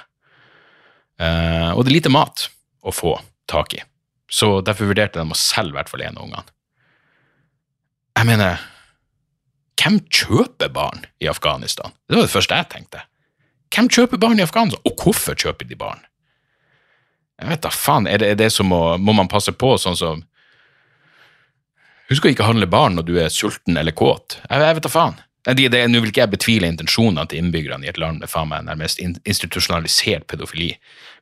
[1.20, 2.48] Uh, og det er lite mat
[2.86, 3.18] å få
[3.50, 3.84] tak i,
[4.32, 6.56] så derfor vurderte de å selge i hvert fall en av ungene.
[8.20, 8.64] Jeg mener,
[9.80, 11.94] hvem kjøper barn i Afghanistan?
[12.08, 13.04] Det var det første jeg tenkte.
[13.72, 16.02] Hvem kjøper barn i Afghanistan, og hvorfor kjøper de barn?
[17.40, 18.08] Jeg vet da faen.
[18.10, 20.26] Er det, er det som må, må man passe på sånn som
[22.10, 24.40] Husk å ikke handle barn når du er sulten eller kåt.
[24.48, 25.20] Jeg, jeg vet da faen.
[25.48, 29.00] Nå vil ikke jeg betvile intensjonene til innbyggerne i et land med faen meg nærmest
[29.00, 30.74] institusjonalisert pedofili.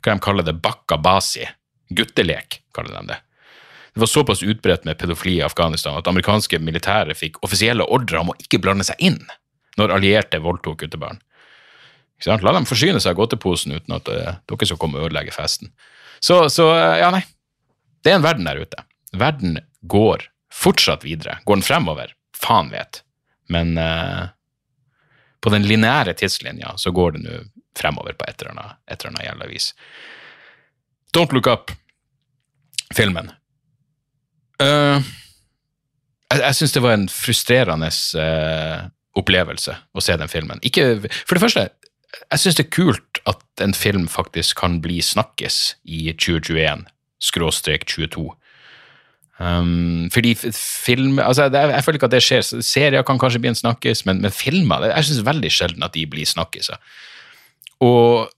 [0.01, 0.57] Hva de kaller det?
[0.63, 1.45] Bakka basi.
[1.93, 3.19] Guttelek, kaller de det.
[3.93, 8.33] Det var såpass utbredt med pedofili i Afghanistan at amerikanske militære fikk offisielle ordre om
[8.33, 9.21] å ikke blande seg inn
[9.77, 11.21] når allierte voldtok guttebarn.
[12.25, 15.71] La dem forsyne seg av godteposen uten at eh, dere skal komme og ødelegge festen.
[16.19, 17.23] Så, så eh, ja, nei.
[18.01, 18.85] Det er en verden der ute.
[19.17, 21.37] Verden går fortsatt videre.
[21.45, 22.13] Går den fremover?
[22.37, 23.03] Faen vet.
[23.53, 24.27] Men eh,
[25.43, 27.39] på den lineære tidslinja så går det nå
[27.77, 29.73] fremover på et eller annet, jævla vis.
[31.15, 31.71] Don't Look Up,
[32.95, 33.31] filmen.
[34.61, 34.97] Uh,
[36.33, 40.59] jeg jeg syns det var en frustrerende uh, opplevelse å se den filmen.
[40.65, 41.67] Ikke, for det første,
[42.17, 46.87] jeg syns det er kult at en film faktisk kan bli snakkes i 2021,
[47.21, 48.25] skråstrek 22.
[49.39, 52.41] Um, fordi film altså er- Jeg føler ikke at det skjer.
[52.65, 56.05] Serier kan kanskje bli en snakkes, men, men filmer Jeg syns veldig sjelden at de
[56.09, 56.79] blir snakkiser.
[57.85, 58.31] Og,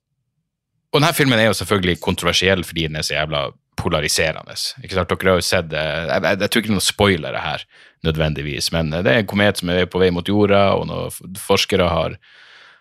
[0.91, 3.45] og denne filmen er jo selvfølgelig kontroversiell fordi den er så jævla
[3.79, 4.57] polariserende.
[4.83, 5.09] Ikke sant?
[5.13, 7.63] Dere har jo sett det jeg, jeg, jeg tror ikke det er noen spoilere her,
[8.03, 11.88] nødvendigvis, men det er en komet som er på vei mot jorda, og noen forskere
[11.88, 12.17] har,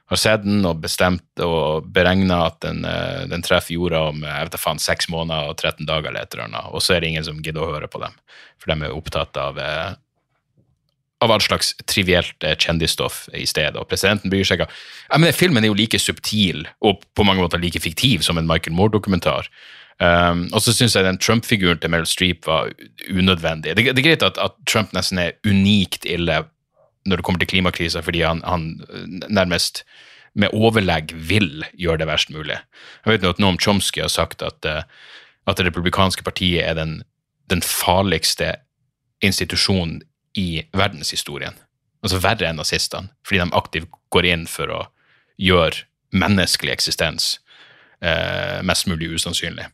[0.08, 4.48] har sett den og bestemt og beregna at den, eh, den treffer jorda om jeg
[4.48, 6.36] vet faen, 6 måneder og 13 dager eller et
[6.72, 8.14] og så er det ingen som gidder å høre på dem,
[8.58, 9.96] for de er opptatt av eh,
[11.20, 14.74] av all slags trivielt eh, kjendisstoff i stedet, og presidenten bryr seg ikke.
[15.10, 18.46] Jeg men Filmen er jo like subtil og på mange måter like fiktiv som en
[18.46, 19.50] Michael Moore-dokumentar.
[19.98, 22.70] Um, og så syns jeg den Trump-figuren til Meryl Streep var
[23.10, 23.74] unødvendig.
[23.74, 26.44] Det, det er greit at, at Trump nesten er unikt ille
[27.08, 28.76] når det kommer til klimakrisa, fordi han, han
[29.32, 29.82] nærmest
[30.38, 32.58] med overlegg vil gjøre det verst mulig.
[33.04, 34.84] Jeg vet nå at Noam Chomsky har sagt at, eh,
[35.48, 37.00] at det republikanske partiet er den,
[37.50, 38.54] den farligste
[39.24, 40.02] institusjonen
[40.38, 41.56] i verdenshistorien.
[42.04, 44.84] Altså verre enn nazistene, fordi de aktivt går inn for å
[45.42, 47.38] gjøre menneskelig eksistens
[48.00, 49.66] eh, mest mulig usannsynlig.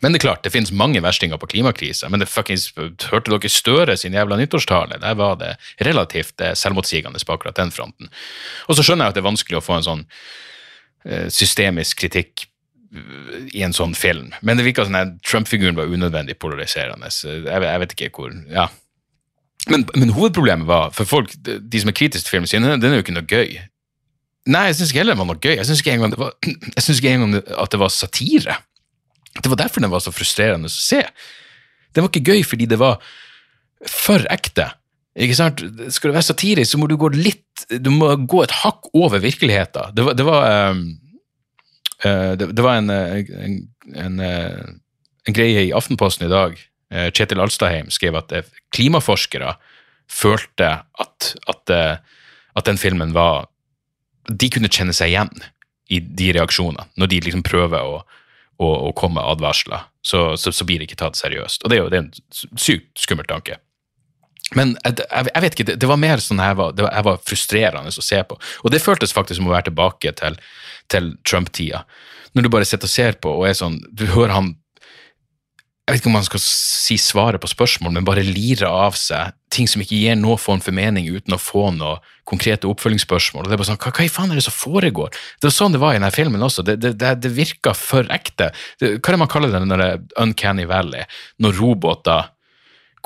[0.00, 3.50] Men det er klart, det finnes mange verstinger på klimakrisa, men det fuckings, hørte dere
[3.52, 5.00] Støre sin jævla nyttårstale?
[5.02, 5.54] Der var det
[5.86, 8.10] relativt eh, selvmotsigende på akkurat den fronten.
[8.68, 10.04] Og så skjønner jeg at det er vanskelig å få en sånn
[11.06, 15.92] eh, systemisk kritikk eh, i en sånn film, men det virka som sånn Trump-figuren var
[15.92, 17.10] unødvendig polariserende.
[17.14, 18.68] Så Jeg, vet ikke hvor Ja.
[19.66, 23.00] Men, men hovedproblemet var, for folk, de som er kritiske til filmen, sin, den, er
[23.00, 23.56] jo ikke noe gøy.
[24.46, 25.56] Nei, jeg syns ikke heller det var noe gøy.
[25.56, 25.80] Jeg syns
[26.76, 28.60] jeg synes ikke engang at det var satire.
[29.42, 31.02] Det var derfor den var så frustrerende å se.
[31.92, 33.00] Det var ikke gøy fordi det var
[33.90, 34.70] for ekte.
[35.16, 35.62] Ikke sant?
[35.92, 39.22] Skal det være satirisk, så må du gå litt Du må gå et hakk over
[39.22, 39.94] virkeligheten.
[39.96, 40.82] Det var, det var, um,
[42.04, 43.54] uh, det, det var en, eh, en,
[43.96, 44.66] en, eh,
[45.26, 46.58] en greie i Aftenposten i dag.
[46.92, 48.34] Uh, Kjetil Alstadheim skrev at
[48.76, 49.54] klimaforskere
[50.12, 50.68] følte
[51.00, 51.72] at, at,
[52.54, 53.48] at den filmen var
[54.28, 55.32] De kunne kjenne seg igjen
[55.88, 58.00] i de reaksjonene, når de liksom prøver å
[58.58, 61.64] og, og komme med advarsler, så, så, så blir det ikke tatt seriøst.
[61.64, 63.58] Og det er jo det er en sykt skummel tanke.
[64.54, 67.24] Men jeg, jeg, vet ikke, det, det var mer sånn jeg var, var, jeg var
[67.26, 68.38] frustrerende å se på.
[68.62, 70.38] Og det føltes faktisk som å være tilbake til,
[70.92, 71.82] til Trump-tida.
[72.36, 74.50] Når du bare sitter og ser på og er sånn Du hører han
[75.86, 79.36] jeg vet ikke om man skal si svaret på spørsmål, men bare lirer av seg
[79.54, 83.44] ting som ikke gir noe form for mening uten å få noe konkrete oppfølgingsspørsmål.
[83.44, 85.14] Og det er bare sånn, hva, hva i faen er det som foregår?
[85.38, 86.64] Det var sånn det var i denne filmen også.
[86.66, 88.48] Det, det, det, det virka for ekte.
[88.82, 91.06] Hva er det man kaller det når det er uncanny valley?
[91.46, 92.32] Når roboter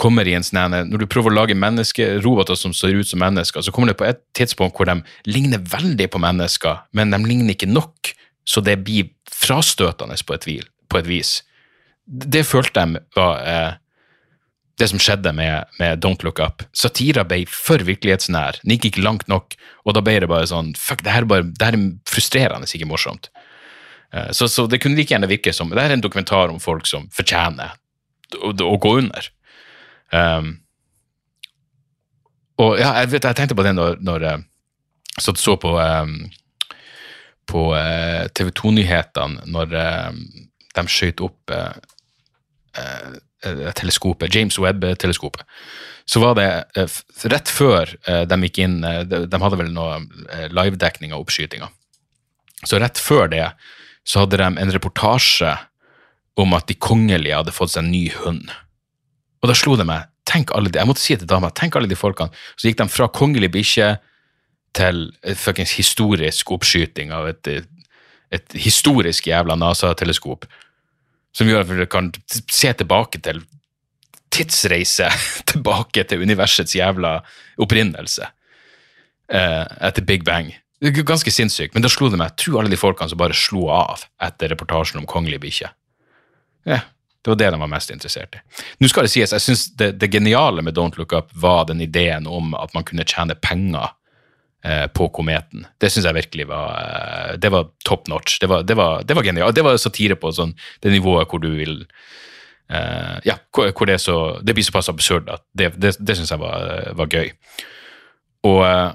[0.00, 3.20] kommer i en sånn Når du prøver å lage menneske, roboter som ser ut som
[3.20, 4.96] mennesker, så kommer det på et tidspunkt hvor de
[5.28, 8.14] ligner veldig på mennesker, men de ligner ikke nok,
[8.48, 11.36] så det blir frastøtende på et, hvil, på et vis
[12.10, 13.74] det følte jeg var eh,
[14.80, 16.64] det som skjedde med, med Don't Look Up.
[16.76, 20.72] Satira ble for virkelighetsnær, den gikk ikke langt nok, og da ble det bare sånn
[20.78, 23.30] Fuck, det her er, bare, det her er frustrerende, ikke morsomt.
[24.10, 26.88] Eh, så, så det kunne like gjerne virke som Det er en dokumentar om folk
[26.90, 27.76] som fortjener
[28.40, 29.30] å, å gå under.
[30.10, 30.56] Um,
[32.60, 36.16] og ja, jeg, vet, jeg tenkte på det når, når jeg satt så på, um,
[37.48, 40.08] på uh, TV 2-nyhetene, når eh,
[40.76, 41.78] de skjøt opp eh, eh,
[43.74, 45.46] teleskopet, James Webb-teleskopet.
[46.04, 46.98] Så var det eh,
[47.30, 50.00] rett før eh, de gikk inn eh, de, de hadde vel noe
[50.33, 51.70] eh, livedekning av oppskytinga.
[52.66, 53.46] Så rett før det
[54.02, 55.52] så hadde de en reportasje
[56.40, 58.50] om at de kongelige hadde fått seg en ny hund.
[59.40, 61.50] Og da slo det meg tenk alle de, Jeg måtte si til dama.
[61.50, 62.30] Tenk alle de folkene.
[62.54, 63.92] Så gikk de fra kongelig bikkje
[64.76, 67.48] til fuckings historisk oppskyting av et,
[68.30, 70.46] et historisk jævla NASA-teleskop.
[71.36, 72.10] Som gjør at vi kan
[72.50, 73.42] se tilbake til
[74.30, 75.10] tidsreise
[75.50, 77.18] tilbake til universets jævla
[77.60, 78.26] opprinnelse
[79.32, 80.52] eh, etter Big Bang.
[80.80, 83.36] Det er ganske sinnssykt, men da slo det meg Tro alle de folkene som bare
[83.36, 85.68] slo av etter reportasjen om kongelig bikkje.
[86.68, 86.80] Ja,
[87.20, 88.40] det var det de var mest interessert i.
[88.80, 91.82] Nå skal det sies, jeg synes det, det geniale med Don't Look Up var den
[91.84, 93.92] ideen om at man kunne tjene penger
[94.92, 95.66] på Kometen.
[95.80, 98.38] Det syns jeg virkelig var eh, Det var top notch.
[98.40, 99.56] Det var, det var, det var genialt.
[99.56, 101.84] Det var satire på sånn, det nivået hvor du vil
[102.70, 106.38] Uh, Ja, hvor, det så Det blir såpass absurd at det, det, det syns jeg
[106.38, 107.32] var, var gøy.
[108.46, 108.92] Og, eh,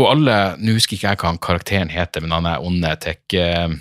[0.00, 3.20] og alle Nå husker ikke jeg hva han karakteren heter, men han er onde tech...
[3.36, 3.76] uh,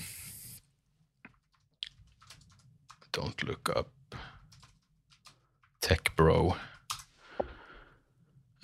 [3.16, 3.88] Don't look up
[5.82, 6.58] Tech bro.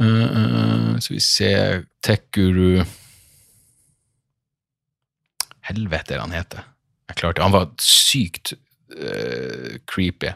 [0.02, 2.84] Uh, så vi ser Tech-guru
[5.64, 6.66] Helvete han heter.
[7.08, 8.54] Jeg klarte Han var sykt
[8.96, 10.34] uh, creepy.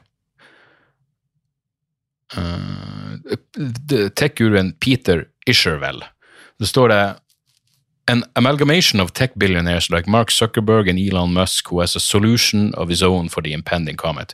[2.35, 3.17] Uh,
[4.15, 6.03] Tech-guruen Peter Isherwell.
[6.59, 7.01] Det står det
[8.07, 12.73] An amalgamation of tech billionaires like Mark Zuckerberg and Elon Musk who has a solution
[12.75, 14.33] of his own for the impending comet.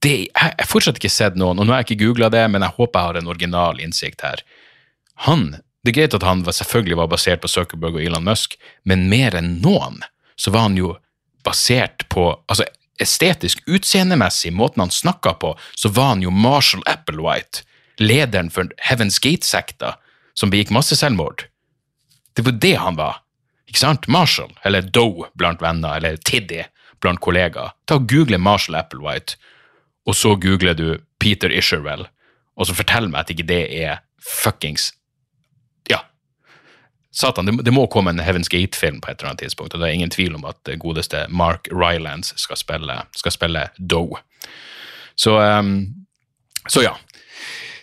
[0.00, 2.64] Det, jeg har fortsatt ikke sett noen, og nå har jeg ikke googla det, men
[2.64, 4.40] jeg håper jeg har en original innsikt her.
[5.26, 8.58] Han, Det er greit at han var, selvfølgelig var basert på Zuckerberg og Elon Musk,
[8.84, 10.02] men mer enn noen
[10.36, 10.94] så var han jo
[11.44, 12.66] basert på altså
[13.00, 17.62] Estetisk, utseendemessig, måten han snakka på, så var han jo Marshall Applewhite,
[17.96, 19.94] lederen for Heaven's Gate-sekta,
[20.36, 21.46] som begikk masseselvmord.
[22.36, 23.22] Det var det han var.
[23.68, 24.08] Ikke sant?
[24.08, 26.66] Marshall, eller Doe blant venner, eller Tiddy
[27.00, 27.72] blant kollegaer.
[27.88, 29.40] Ta og Google Marshall Applewhite,
[30.04, 32.04] og så googler du Peter Isherwell,
[32.60, 34.90] og så fortell meg at ikke det er fuckings.
[37.12, 39.88] Satan, det, det må komme en Heaven's Gate-film på et eller annet tidspunkt, og det
[39.88, 44.20] er ingen tvil om at godeste Mark Rylands skal spille, skal spille Doe.
[45.18, 45.72] Så, um,
[46.70, 46.92] så ja.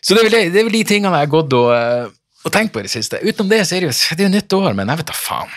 [0.02, 2.08] Så det er, vel, det- er vel de tingene jeg har gått og, eh,
[2.46, 3.20] og tenkt på i det siste.
[3.20, 5.52] Utenom det, seriøst, det er jo nytt år, men jeg vet da faen.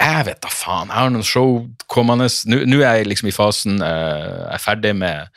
[0.00, 0.88] Jeg vet da faen.
[0.90, 1.52] Jeg har noen show
[1.86, 2.26] kommende.
[2.50, 5.28] Nå er jeg liksom i fasen uh, Jeg er ferdig med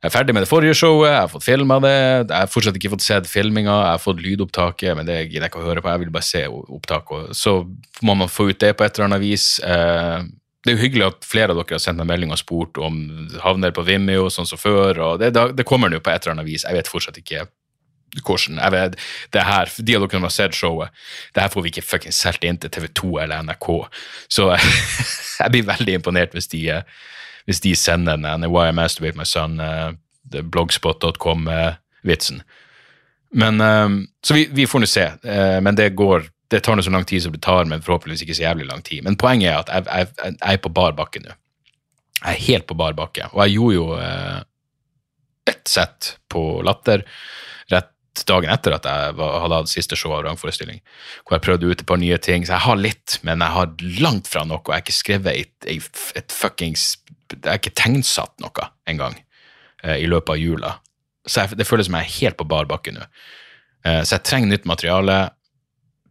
[0.00, 1.90] jeg er ferdig med det forrige showet, jeg har fått filma det.
[2.30, 5.52] Jeg har fortsatt ikke fått sett filminga, jeg har fått lydopptaket, men det gidder jeg
[5.52, 5.90] ikke å høre på.
[5.92, 7.34] Jeg vil bare se opptaket.
[7.36, 7.52] Så
[8.02, 9.58] må man få ut det på et eller annet vis.
[9.60, 10.22] Eh,
[10.60, 12.96] Det er jo hyggelig at flere av dere har sendt meg melding og spurt om
[13.40, 14.98] havner på Vimeo sånn som før.
[15.00, 16.64] og Det, det kommer nå på et eller annet vis.
[16.68, 17.46] Jeg vet fortsatt ikke
[18.26, 18.58] hvordan.
[18.60, 18.96] Jeg vet,
[19.32, 20.90] det her, De av dere som har sett showet,
[21.34, 23.68] det her får vi ikke fucking solgt inn til TV2 eller NRK.
[24.28, 24.50] Så
[25.40, 26.82] jeg blir veldig imponert hvis de, eh,
[27.50, 29.90] hvis de sender den Why I Masturbate My Son, eh,
[30.40, 32.42] blogspot.com-vitsen.
[33.34, 33.88] Men, eh,
[34.26, 35.08] så vi, vi får nå se.
[35.22, 38.24] Eh, Men det går det tar nå så lang tid som det tar, men forhåpentligvis
[38.24, 39.04] ikke så jævlig lang tid.
[39.06, 41.36] Men poenget er at jeg, jeg, jeg er på bar bakke nå.
[42.20, 43.28] Jeg er helt på bar bakke.
[43.30, 44.40] Og jeg gjorde jo eh,
[45.52, 47.04] ett sett på Latter
[47.70, 50.82] rett dagen etter at jeg var, hadde hatt siste show av rangforestilling,
[51.22, 52.42] hvor jeg prøvde ut et par nye ting.
[52.44, 53.70] Så jeg har litt, men jeg har
[54.02, 54.58] langt fra noe.
[54.66, 56.96] Jeg har ikke skrevet et, et, et fuckings
[57.36, 59.18] Jeg er ikke tegnsatt noe engang
[59.84, 60.74] eh, i løpet av jula.
[61.26, 63.06] Så jeg, det føles som jeg er helt på bar bakke nå.
[63.86, 65.18] Eh, så jeg trenger nytt materiale.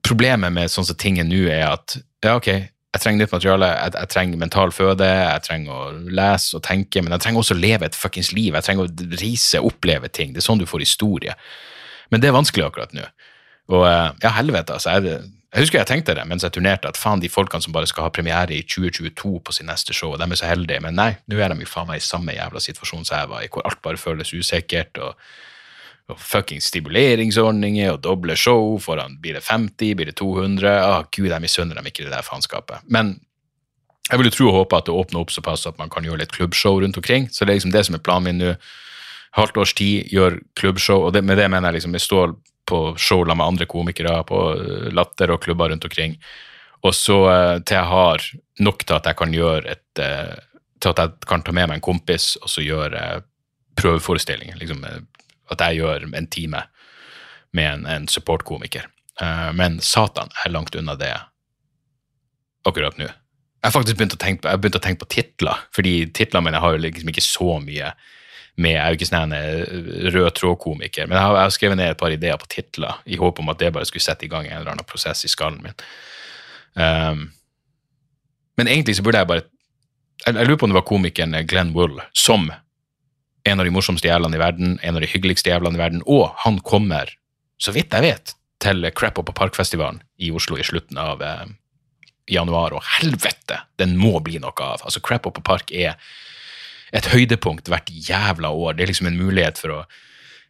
[0.05, 2.49] Problemet med sånn som ting er nå, er at ja, ok,
[2.89, 7.03] jeg trenger nytt materiale, jeg, jeg trenger mental føde, jeg trenger å lese og tenke,
[7.03, 8.55] men jeg trenger også å leve et fuckings liv.
[8.57, 10.33] Jeg trenger å reise, oppleve ting.
[10.33, 11.35] Det er sånn du får historie.
[12.09, 13.05] Men det er vanskelig akkurat nå.
[13.69, 14.95] Og eh, ja, helvete, altså.
[14.97, 17.89] Jeg, jeg husker jeg tenkte det mens jeg turnerte, at faen, de folkene som bare
[17.89, 20.81] skal ha premiere i 2022 på sin neste show, de er så heldige.
[20.85, 23.45] Men nei, nå er de jo faen meg i samme jævla situasjon som jeg var
[23.45, 24.97] i, hvor alt bare føles usikkert.
[24.97, 25.15] og
[26.09, 30.65] og fucking stimuleringsordninger og doble show foran Blir det 50, blir det 200?
[30.65, 32.85] Å, gud, jeg misunner dem ikke det der faenskapet.
[32.89, 33.19] Men
[34.09, 36.23] jeg vil jo tro og håpe at det åpner opp såpass at man kan gjøre
[36.23, 37.29] litt klubbshow rundt omkring.
[37.29, 38.53] Så det er liksom det som er planen min nå.
[39.37, 42.31] Halvt års tid, gjør klubbshow, og det, med det mener jeg liksom jeg står
[42.69, 46.15] på show med andre komikere på eh, Latter og klubber rundt omkring.
[46.85, 48.27] Og så eh, til jeg har
[48.63, 50.37] nok til at jeg kan gjøre et eh,
[50.79, 53.21] Til at jeg kan ta med meg en kompis og så gjøre
[53.75, 54.53] prøveforestilling.
[54.61, 54.85] Liksom,
[55.51, 56.61] at jeg gjør en time
[57.51, 58.85] med en, en supportkomiker.
[59.59, 61.11] Men satan er langt unna det
[62.63, 63.09] akkurat nå.
[63.59, 66.79] Jeg har faktisk begynt å tenke på, å tenke på titler, fordi titlene mine har
[66.79, 67.91] liksom ikke så mye
[68.59, 69.63] med sånn eh,
[70.11, 73.19] rød tråd-komiker, men jeg har, jeg har skrevet ned et par ideer på titler i
[73.19, 75.61] håp om at det bare skulle sette i gang en eller annen prosess i skallen
[75.63, 75.77] min.
[76.75, 77.29] Um,
[78.59, 79.47] men egentlig så burde jeg bare
[80.27, 82.49] Jeg, jeg lurer på om det var komikeren Glenn Wool som
[83.47, 86.33] en av de morsomste jævlene i verden, en av de hyggeligste jævlene i verden, og
[86.43, 87.13] han kommer,
[87.55, 91.45] så vidt jeg vet, til Crap på Parkfestivalen i Oslo i slutten av eh,
[92.35, 94.83] januar, og helvete, den må bli noe av.
[94.83, 95.95] Altså, Crap på Park er
[96.95, 98.75] et høydepunkt hvert jævla år.
[98.75, 99.79] Det er liksom en mulighet for å,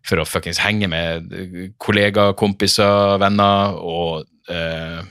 [0.08, 1.34] for å fuckings henge med
[1.82, 5.02] kollegaer, kompiser, venner, og eh,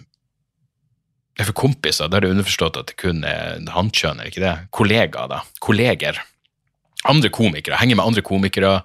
[1.39, 4.57] For kompiser, da er det underforstått at det kun er hannkjønn, er ikke det?
[4.75, 5.45] Kollegaer, da.
[5.63, 6.19] Kolleger
[7.07, 8.81] andre komikere, henge med andre komikere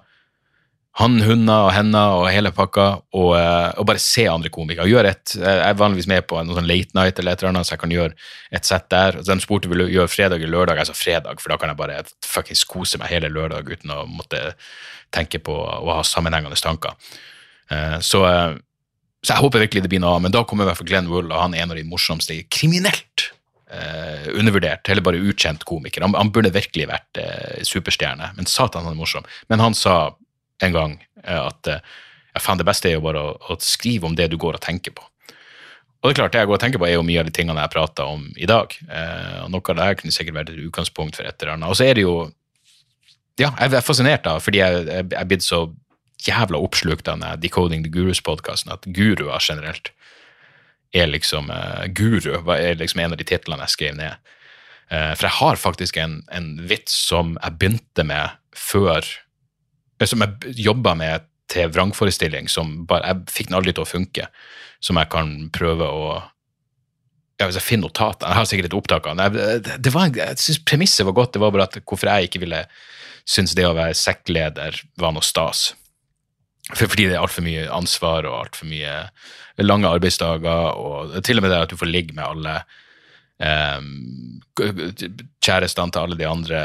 [1.00, 2.86] han, hunder og hender og hele pakka,
[3.18, 4.86] og, eh, og bare se andre komikere.
[4.86, 7.66] Gjør et, Jeg er vanligvis med på en sånn late night eller et eller annet,
[7.66, 8.14] så jeg kan gjøre
[8.54, 9.18] et sett der.
[9.18, 10.78] De spurte om du gjøre fredag eller lørdag.
[10.78, 14.04] Jeg sa fredag, for da kan jeg bare fuckings kose meg hele lørdag uten å
[14.06, 14.54] måtte
[15.10, 16.94] tenke på å ha sammenhengende tanker.
[17.70, 18.54] Eh, Så, eh,
[19.24, 21.08] så jeg håper virkelig det blir noe av, men da kommer i hvert fall Glenn
[21.08, 23.32] Wool, og han er en av de morsomste kriminelt
[23.74, 26.04] Uh, undervurdert, eller bare ukjent komiker.
[26.04, 29.24] Han, han burde virkelig vært uh, superstjerne, men satan, han er morsom.
[29.50, 30.14] Men han sa
[30.62, 31.82] en gang eh, at eh,
[32.34, 34.64] ja, faen, det beste er jo bare å, å skrive om det du går og
[34.64, 35.06] tenker på.
[36.04, 37.32] Og det er klart, det jeg går og tenker på, er jo mye av de
[37.32, 38.74] tingene jeg prater om i dag.
[38.84, 41.70] Eh, og Noe av det her kunne sikkert vært et utgangspunkt for et eller annet.
[41.72, 42.16] Og så er det jo
[43.34, 45.64] Ja, jeg er fascinert da, fordi jeg er blitt så
[46.22, 49.90] jævla oppslukt av denne Decoding the Gurus-podkasten at guruer generelt
[50.94, 54.30] er liksom uh, Guru er liksom en av de titlene jeg skrev ned.
[54.86, 59.02] Uh, for jeg har faktisk en, en vits som jeg begynte med før
[60.02, 64.26] Som jeg jobba med til vrangforestilling, som bare, jeg fikk den aldri til å funke.
[64.82, 66.06] Som jeg kan prøve å
[67.40, 69.38] ja, Hvis jeg finner notatene Jeg har sikkert et opptak av den.
[69.38, 71.32] Jeg, det- var, jeg syns premisset var godt.
[71.34, 72.60] Det var bare at hvorfor jeg ikke ville
[73.26, 75.72] synes det å være sekkleder var noe stas.
[76.74, 78.92] For, fordi det er altfor mye ansvar og altfor mye
[79.64, 82.54] lange arbeidsdager, og til og med det at du får ligge med alle
[83.38, 84.40] um,
[85.44, 86.62] kjærestene til alle de andre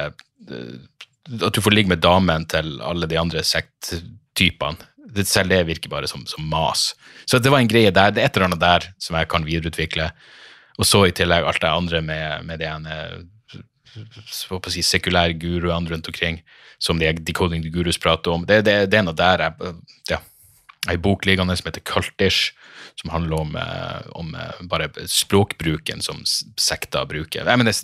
[0.49, 0.77] eh,
[1.27, 4.87] At du får ligge med damen til alle de andre sekttypene.
[5.25, 6.93] Selv det virker bare som, som mas.
[7.25, 8.13] Så det var en greie der.
[8.13, 10.11] Det er et eller annet der som jeg kan videreutvikle.
[10.79, 12.95] Og så i tillegg alt det andre med, med det ene
[14.69, 16.39] si, sekulære guruene rundt omkring,
[16.79, 18.45] som de Decoding the Gurus prater om.
[18.47, 19.73] Det, det, det er noe der jeg
[20.13, 20.21] ja,
[20.87, 22.53] ei bok liggende som heter Cultish,
[23.01, 26.21] som handler om, eh, om eh, bare språkbruken som
[26.59, 27.47] sekter bruker.
[27.47, 27.75] Jeg mener,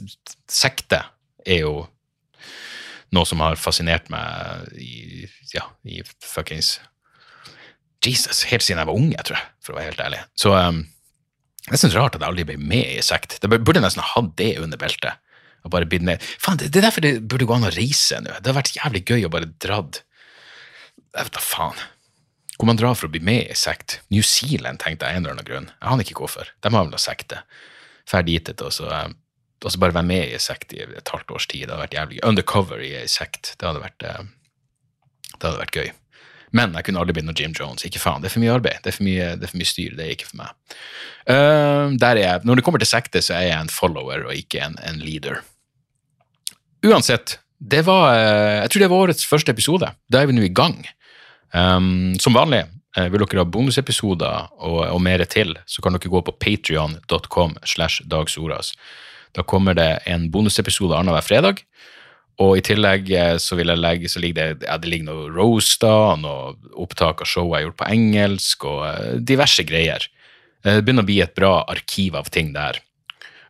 [0.52, 1.04] sekte
[1.46, 1.76] er jo
[3.14, 6.78] noe som har fascinert meg i, ja, i fuckings
[8.06, 10.20] Jesus, helt siden jeg var unge, tror jeg, for å være helt ærlig.
[10.38, 10.84] Så um,
[11.72, 13.40] jeg synes rart at jeg aldri ble med i sekt.
[13.42, 15.18] Det burde nesten ha hatt det under beltet.
[15.66, 16.22] Og bare blitt med.
[16.22, 18.36] Faen, det, det er derfor det burde gå an å reise nå.
[18.38, 20.04] Det har vært jævlig gøy å bare dratt
[20.94, 21.82] Jeg vet da faen.
[22.56, 23.98] Hvor man drar for å bli med i sekt.
[24.14, 25.72] New Zealand, tenkte jeg en eller annen grunn.
[25.74, 26.54] Jeg aner ikke hvorfor.
[26.62, 27.42] De har vel noe sekte.
[28.06, 29.10] Drar dit og så, eh,
[29.64, 31.66] og så bare være med i sekt i et halvt års tid.
[31.66, 32.26] Det hadde vært jævlig gøy.
[32.30, 33.56] Undercover i ei sekt.
[33.60, 34.26] Det hadde vært, eh,
[35.36, 35.94] det hadde vært gøy.
[36.56, 37.84] Men jeg kunne aldri blitt noe Jim Jones.
[37.88, 38.84] Ikke faen, det er for mye arbeid.
[38.84, 39.96] Det er for mye, er for mye styr.
[39.98, 40.78] Det er ikke for meg.
[41.26, 42.46] Uh, der er jeg.
[42.48, 45.42] Når det kommer til sekter, så er jeg en follower og ikke en, en leader.
[46.86, 49.90] Uansett, det var, eh, jeg tror det var årets første episode.
[50.12, 50.78] Da er vi nå i gang.
[51.56, 52.66] Um, som vanlig,
[52.98, 57.58] uh, vil dere ha bonusepisoder og, og mer til, så kan dere gå på patreon.com
[57.66, 58.76] slash dagsoras.
[59.36, 61.62] Da kommer det en bonusepisode annenhver fredag.
[62.44, 65.30] Og i tillegg eh, så vil jeg legge, så ligger det, ja, det ligger noe
[65.32, 70.08] roaster, noe opptak av show jeg har gjort på engelsk, og eh, diverse greier.
[70.66, 72.82] Eh, Det begynner å bli et bra arkiv av ting der.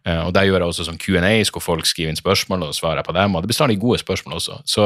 [0.05, 3.13] Og der gjør jeg også sånn Q&As hvor folk skriver inn spørsmål, og svarer på
[3.17, 3.33] dem.
[3.33, 4.59] Og det blir stadig gode spørsmål også.
[4.69, 4.83] Så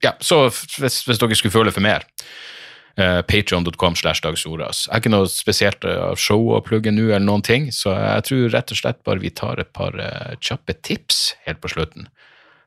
[0.00, 2.06] ja, så hvis, hvis dere skulle føle for mer,
[2.98, 4.86] uh, patreon.com slash dagsordas.
[4.86, 7.94] Jeg har ikke noe spesielt eh, av show å plugge nå, eller noen ting, så
[7.94, 11.72] jeg tror rett og slett bare vi tar et par uh, kjappe tips helt på
[11.74, 12.08] slutten.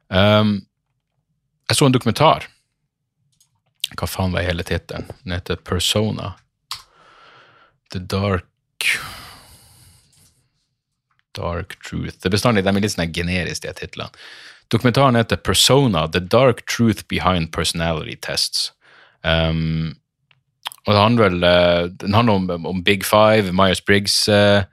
[0.10, 0.62] Um,
[1.70, 2.48] jeg så en dokumentar.
[4.00, 5.10] Hva faen var hele tittelen?
[5.24, 6.34] Den heter Persona.
[7.91, 8.48] The Dark
[11.36, 12.20] Dark Truth.
[12.20, 14.12] Det er bestandig, De er litt sånn generiske, de titlene.
[14.72, 18.72] Dokumentaren heter Persona, The Dark Truth Behind Personality Tests.
[19.24, 19.96] Um,
[20.88, 24.63] og det handler vel eh, den handler om, om Big Five, Myers-Briggs uh,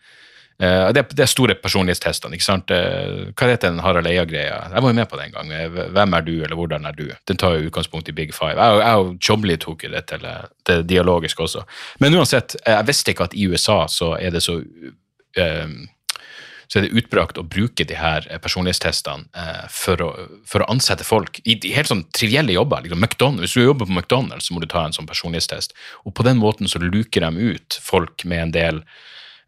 [0.62, 2.33] uh, det, er- det er store personlighetstestene.
[2.38, 2.71] ikke sant?
[2.73, 4.62] Uh, hva heter den Harald Eia-greia?
[4.73, 5.53] Jeg var jo med på det en gang.
[5.53, 7.05] eh, Hvem er du, eller hvordan er du?
[7.29, 8.57] Den tar jo utgangspunkt i Big Five.
[8.57, 11.62] Jeg, jeg og Chomley tok jo det til eh, det dialogiske også.
[12.01, 14.59] Men uansett, eh, jeg visste ikke at i USA så er det så
[15.37, 15.68] eh,
[16.68, 20.11] så er det utbrakt å bruke de her eh, personlighetstestene eh, for, å,
[20.48, 22.85] for å ansette folk i de helt sånn trivielle jobber.
[22.85, 25.72] Liksom McDonald's, hvis du jobber på McDonald's, så må du ta en sånn personlighetstest.
[26.04, 28.83] Og på den måten så luker de ut folk med en del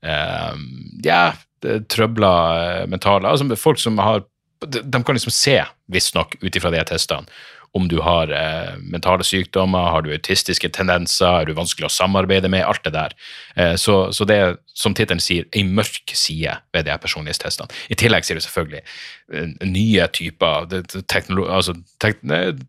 [0.01, 0.65] eh,
[1.05, 1.23] ja,
[1.61, 4.25] trøbler eh, mentale altså Folk som har
[4.61, 5.57] De, de kan liksom se,
[5.89, 7.25] visstnok, ut ifra de testene,
[7.73, 12.51] om du har eh, mentale sykdommer, har du autistiske tendenser, er du vanskelig å samarbeide
[12.51, 13.15] med, alt det der.
[13.55, 17.71] Eh, så, så det er, som tittelen sier, ei mørk side ved de her personlighetstestene.
[17.95, 22.19] I tillegg sier det selvfølgelig eh, nye typer teknolo altså, tek,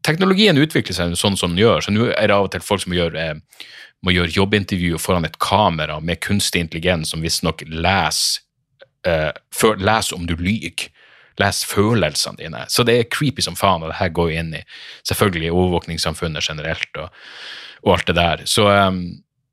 [0.05, 2.85] Teknologien utvikler seg sånn som den gjør, så nå er det av og til folk
[2.85, 3.35] som gjør eh,
[4.05, 8.41] må gjøre jobbintervju foran et kamera med kunstig intelligens som visstnok leser,
[9.05, 9.31] eh,
[9.77, 10.89] leser om du lyver.
[11.39, 12.65] Les følelsene dine.
[12.69, 14.63] Så det er creepy som faen, og det her går jo inn i
[15.07, 17.11] selvfølgelig overvåkningssamfunnet generelt og,
[17.85, 18.43] og alt det der.
[18.45, 19.03] Så um,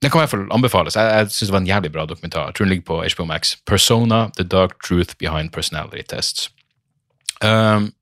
[0.03, 0.97] det kan i hvert fall anbefales.
[0.99, 2.49] Jeg, jeg syns det var en jævlig bra dokumentar.
[2.49, 3.55] Jeg tror den ligger på HBO Max.
[3.67, 6.51] Persona, The Dark Truth Behind Personality Tests.
[7.45, 7.93] Um,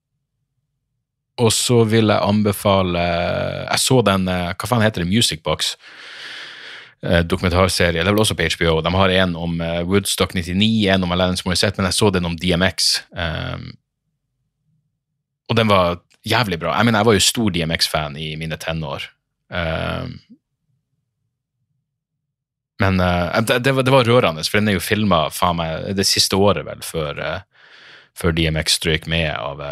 [1.37, 5.11] og så vil jeg anbefale Jeg så den eh, Hva faen heter det?
[5.11, 5.75] Music Box
[7.03, 8.01] dokumentarserie.
[8.01, 8.81] Det er vel også på HBO.
[8.83, 12.29] De har en om uh, Woodstock 99, en om Alanis Morissette, men jeg så den
[12.29, 13.03] om DMX.
[13.13, 13.69] Um,
[15.51, 16.75] og den var jævlig bra.
[16.77, 19.07] Jeg mener, jeg var jo stor DMX-fan i mine tenår.
[19.53, 20.17] Um,
[22.83, 25.27] men uh, det, var, det, var, rørende, for den er jo filma
[25.95, 27.23] det siste året, vel, før,
[28.17, 29.63] før DMX strøyk med av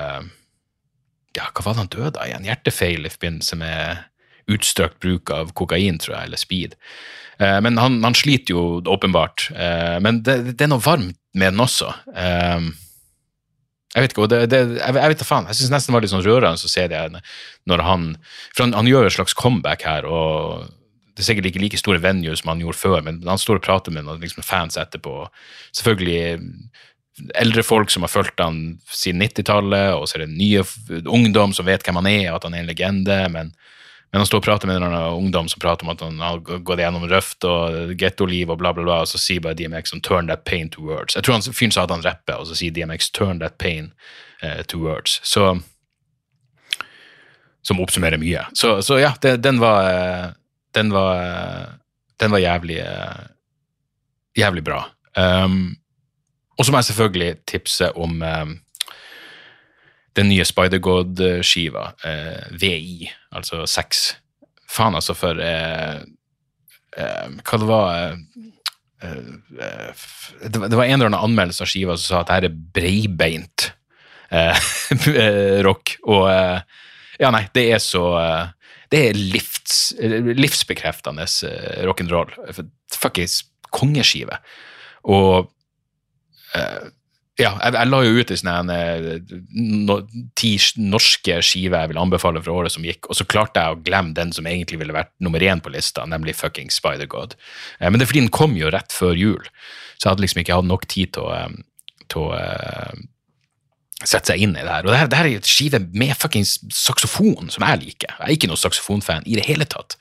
[1.35, 2.47] ja, hva var det han døde av igjen?
[2.47, 4.05] Hjertefeil i forbindelse med
[4.51, 6.79] utstrakt bruk av kokain, tror jeg, eller speed.
[7.39, 9.49] Eh, men han, han, sliter jo åpenbart.
[9.57, 11.91] Eh, men det, det, er noe varmt med den også.
[12.15, 12.71] Eh,
[13.95, 15.51] jeg vet ikke, det, det, jeg, jeg vet da faen.
[15.51, 17.03] Jeg syns nesten det var litt sånn rørende å se det
[17.71, 18.09] når han
[18.55, 20.65] For han, han gjør et slags comeback her, og
[21.15, 23.67] det er sikkert ikke like store venues som han gjorde før, men han står og
[23.69, 25.29] prater med noen liksom, fans etterpå.
[25.79, 26.51] Selvfølgelig
[27.39, 30.65] eldre folk som har fulgt han siden 90-tallet, og så er det nye
[31.07, 33.19] ungdom som vet hvem han er, og at han er en legende.
[33.31, 33.53] Men,
[34.15, 36.79] men han står og prater med en ungdom som prater om at han har gått
[36.79, 40.45] gjennom røft og gettoliv og bla, bla, bla, og så sier bare DMX 'turn that
[40.47, 41.17] pain to words'.
[41.19, 43.91] Jeg tror han fyren sa at han rapper, og så sier DMX 'turn that pain
[44.45, 45.19] uh, to words'.
[45.27, 45.59] Så
[47.65, 48.47] Som oppsummerer mye.
[48.55, 50.35] Så, så ja, det, den var
[50.75, 51.75] Den var
[52.21, 52.87] Den var jævlig
[54.39, 54.91] Jævlig bra.
[55.17, 55.77] Um,
[56.59, 58.47] og så må jeg selvfølgelig tipse om eh,
[60.15, 64.13] den nye Spider-God-skiva, eh, VI, altså seks.
[64.71, 66.03] Faen, altså, for eh,
[66.99, 68.19] eh Hva det var eh,
[69.05, 70.05] eh,
[70.49, 72.49] det, var, det var en eller annen anmeldelse av skiva som sa at det her
[72.51, 73.71] er breibeint
[75.67, 75.93] rock.
[76.11, 78.03] Og ja, nei, det er så
[78.91, 81.29] Det er livs, livsbekreftende
[81.87, 82.33] rock'n'roll.
[82.91, 84.41] Fuckings kongeskive.
[85.07, 85.53] Og
[87.35, 88.77] ja, jeg, jeg, la jo ut i sånne
[89.89, 89.97] no,
[90.39, 93.81] ti norske skiver jeg vil anbefale fra året som gikk, og så klarte jeg å
[93.83, 97.35] glemme den som egentlig ville vært nummer én på lista, nemlig fucking Spider-God.
[97.81, 99.51] Eh, men det er fordi den kom jo rett før jul,
[99.97, 101.59] så jeg hadde liksom ikke hatt nok tid til å, um,
[102.13, 103.03] til å uh,
[104.05, 104.87] sette seg inn i det her.
[104.87, 108.15] Og det her, det her er et skive med fuckings saksofon, som jeg liker.
[108.15, 109.99] Jeg er ikke noen saksofonfan i det hele tatt.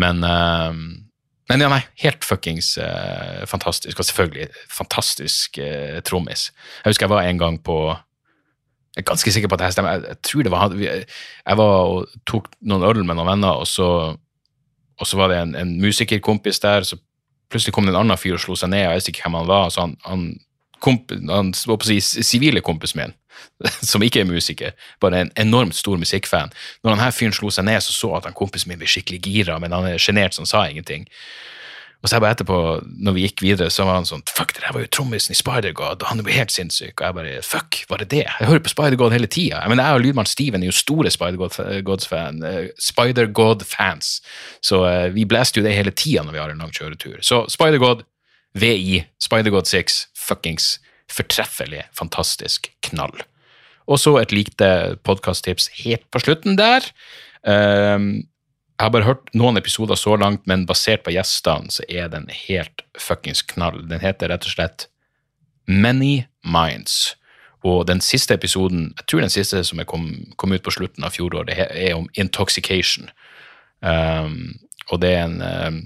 [0.00, 0.20] Men
[1.50, 3.98] men ja, nei, helt fuckings uh, fantastisk.
[4.00, 6.48] Og selvfølgelig fantastisk uh, trommis.
[6.80, 7.78] Jeg husker jeg var en gang på
[8.94, 9.96] Jeg er ganske sikker på at det her stemmer.
[9.98, 13.66] Jeg, jeg, tror det var Jeg var og tok noen øl med noen venner, og
[13.66, 13.88] så,
[15.00, 16.82] og så var det en, en musikerkompis der.
[16.82, 16.96] så
[17.50, 19.36] Plutselig kom det en annen fyr og slo seg ned, og jeg visste ikke hvem
[19.42, 19.68] han var.
[19.68, 20.22] så han, han
[20.84, 23.16] komp, han si sivile kompisen min,
[23.90, 26.52] som ikke er musiker, bare en enormt stor musikkfan.
[26.84, 29.58] Når her fyren slo seg ned, så så at han kompisen min ble skikkelig gira,
[29.62, 31.08] men han er sjenert, så han sa ingenting.
[32.04, 32.56] Og så jeg bare etterpå,
[33.00, 35.38] når vi gikk videre, så var han sånn Fuck, det der var jo trommisen i
[35.38, 36.98] Spider-God, og han er jo helt sinnssyk.
[36.98, 38.26] Og jeg bare Fuck, var det det?
[38.28, 39.62] Jeg hører på Spider-God hele tida.
[39.64, 42.44] Jeg jeg og lydmann Steven er jo store Spider-God-fans.
[42.44, 43.32] Uh, Spider
[44.68, 47.24] så uh, vi blaster jo det hele tida når vi har en lang kjøretur.
[47.24, 48.04] Så Spider-God,
[48.52, 50.78] VI, Spider-God 6, fuckings
[51.12, 53.14] fortreffelig, fantastisk knall.
[53.84, 54.68] Og så et lite
[55.04, 56.86] podkasttips helt på slutten der.
[57.44, 58.24] Um,
[58.74, 62.26] jeg har bare hørt noen episoder så langt, men basert på gjestene så er den
[62.32, 63.84] helt fuckings knall.
[63.90, 64.88] Den heter rett og slett
[65.68, 67.14] Many Minds.
[67.64, 71.14] Og den siste episoden, jeg tror den siste som kom, kom ut på slutten av
[71.14, 73.08] fjoråret, er om intoxication.
[73.80, 74.56] Um,
[74.90, 75.78] og det er en um,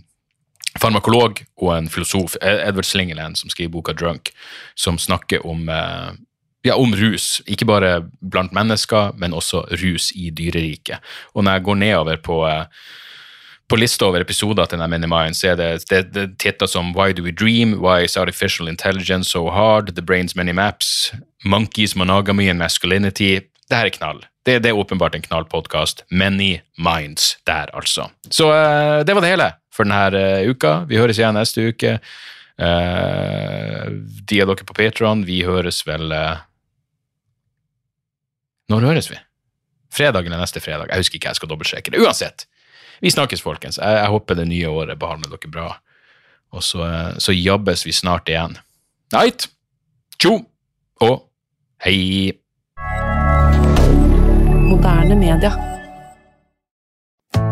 [0.79, 4.33] farmakolog og en filosof, Edward Slingeland, som skriver boka Drunk,
[4.79, 6.12] som snakker om uh,
[6.62, 7.41] ja, om rus.
[7.47, 11.05] Ikke bare blant mennesker, men også rus i dyreriket.
[11.35, 12.64] Og når jeg går nedover på, eh,
[13.68, 17.12] på lista over episoder til denne Minimind, så er det, det, det titler som Why
[17.12, 21.12] Do We Dream, Why Is Artificial Intelligence So Hard, The Brain's Many Maps,
[21.45, 23.41] Monkeys, Monogamy and Masculinity.
[23.68, 24.24] Det her er knall.
[24.47, 26.05] Det, det er åpenbart en knallpodkast.
[26.11, 28.09] Many Minds der, altså.
[28.31, 30.83] Så uh, det var det hele for denne uh, uka.
[30.91, 31.97] Vi høres igjen neste uke.
[32.59, 33.87] Uh,
[34.26, 36.11] de av dere på Patron, vi høres vel
[38.68, 39.16] når høres vi?
[39.95, 40.91] Fredag eller neste fredag?
[40.91, 42.03] Jeg husker ikke, jeg skal dobbeltsjekke det.
[42.05, 42.45] Uansett,
[43.01, 43.79] vi snakkes, folkens.
[43.81, 45.68] Jeg, jeg håper det nye året behandler dere bra.
[46.53, 46.85] Og så,
[47.20, 48.59] så jabbes vi snart igjen.
[49.14, 49.49] Night!
[50.20, 50.35] Tjo
[51.05, 51.16] og
[51.85, 52.35] hei!
[54.68, 55.78] Moderne media.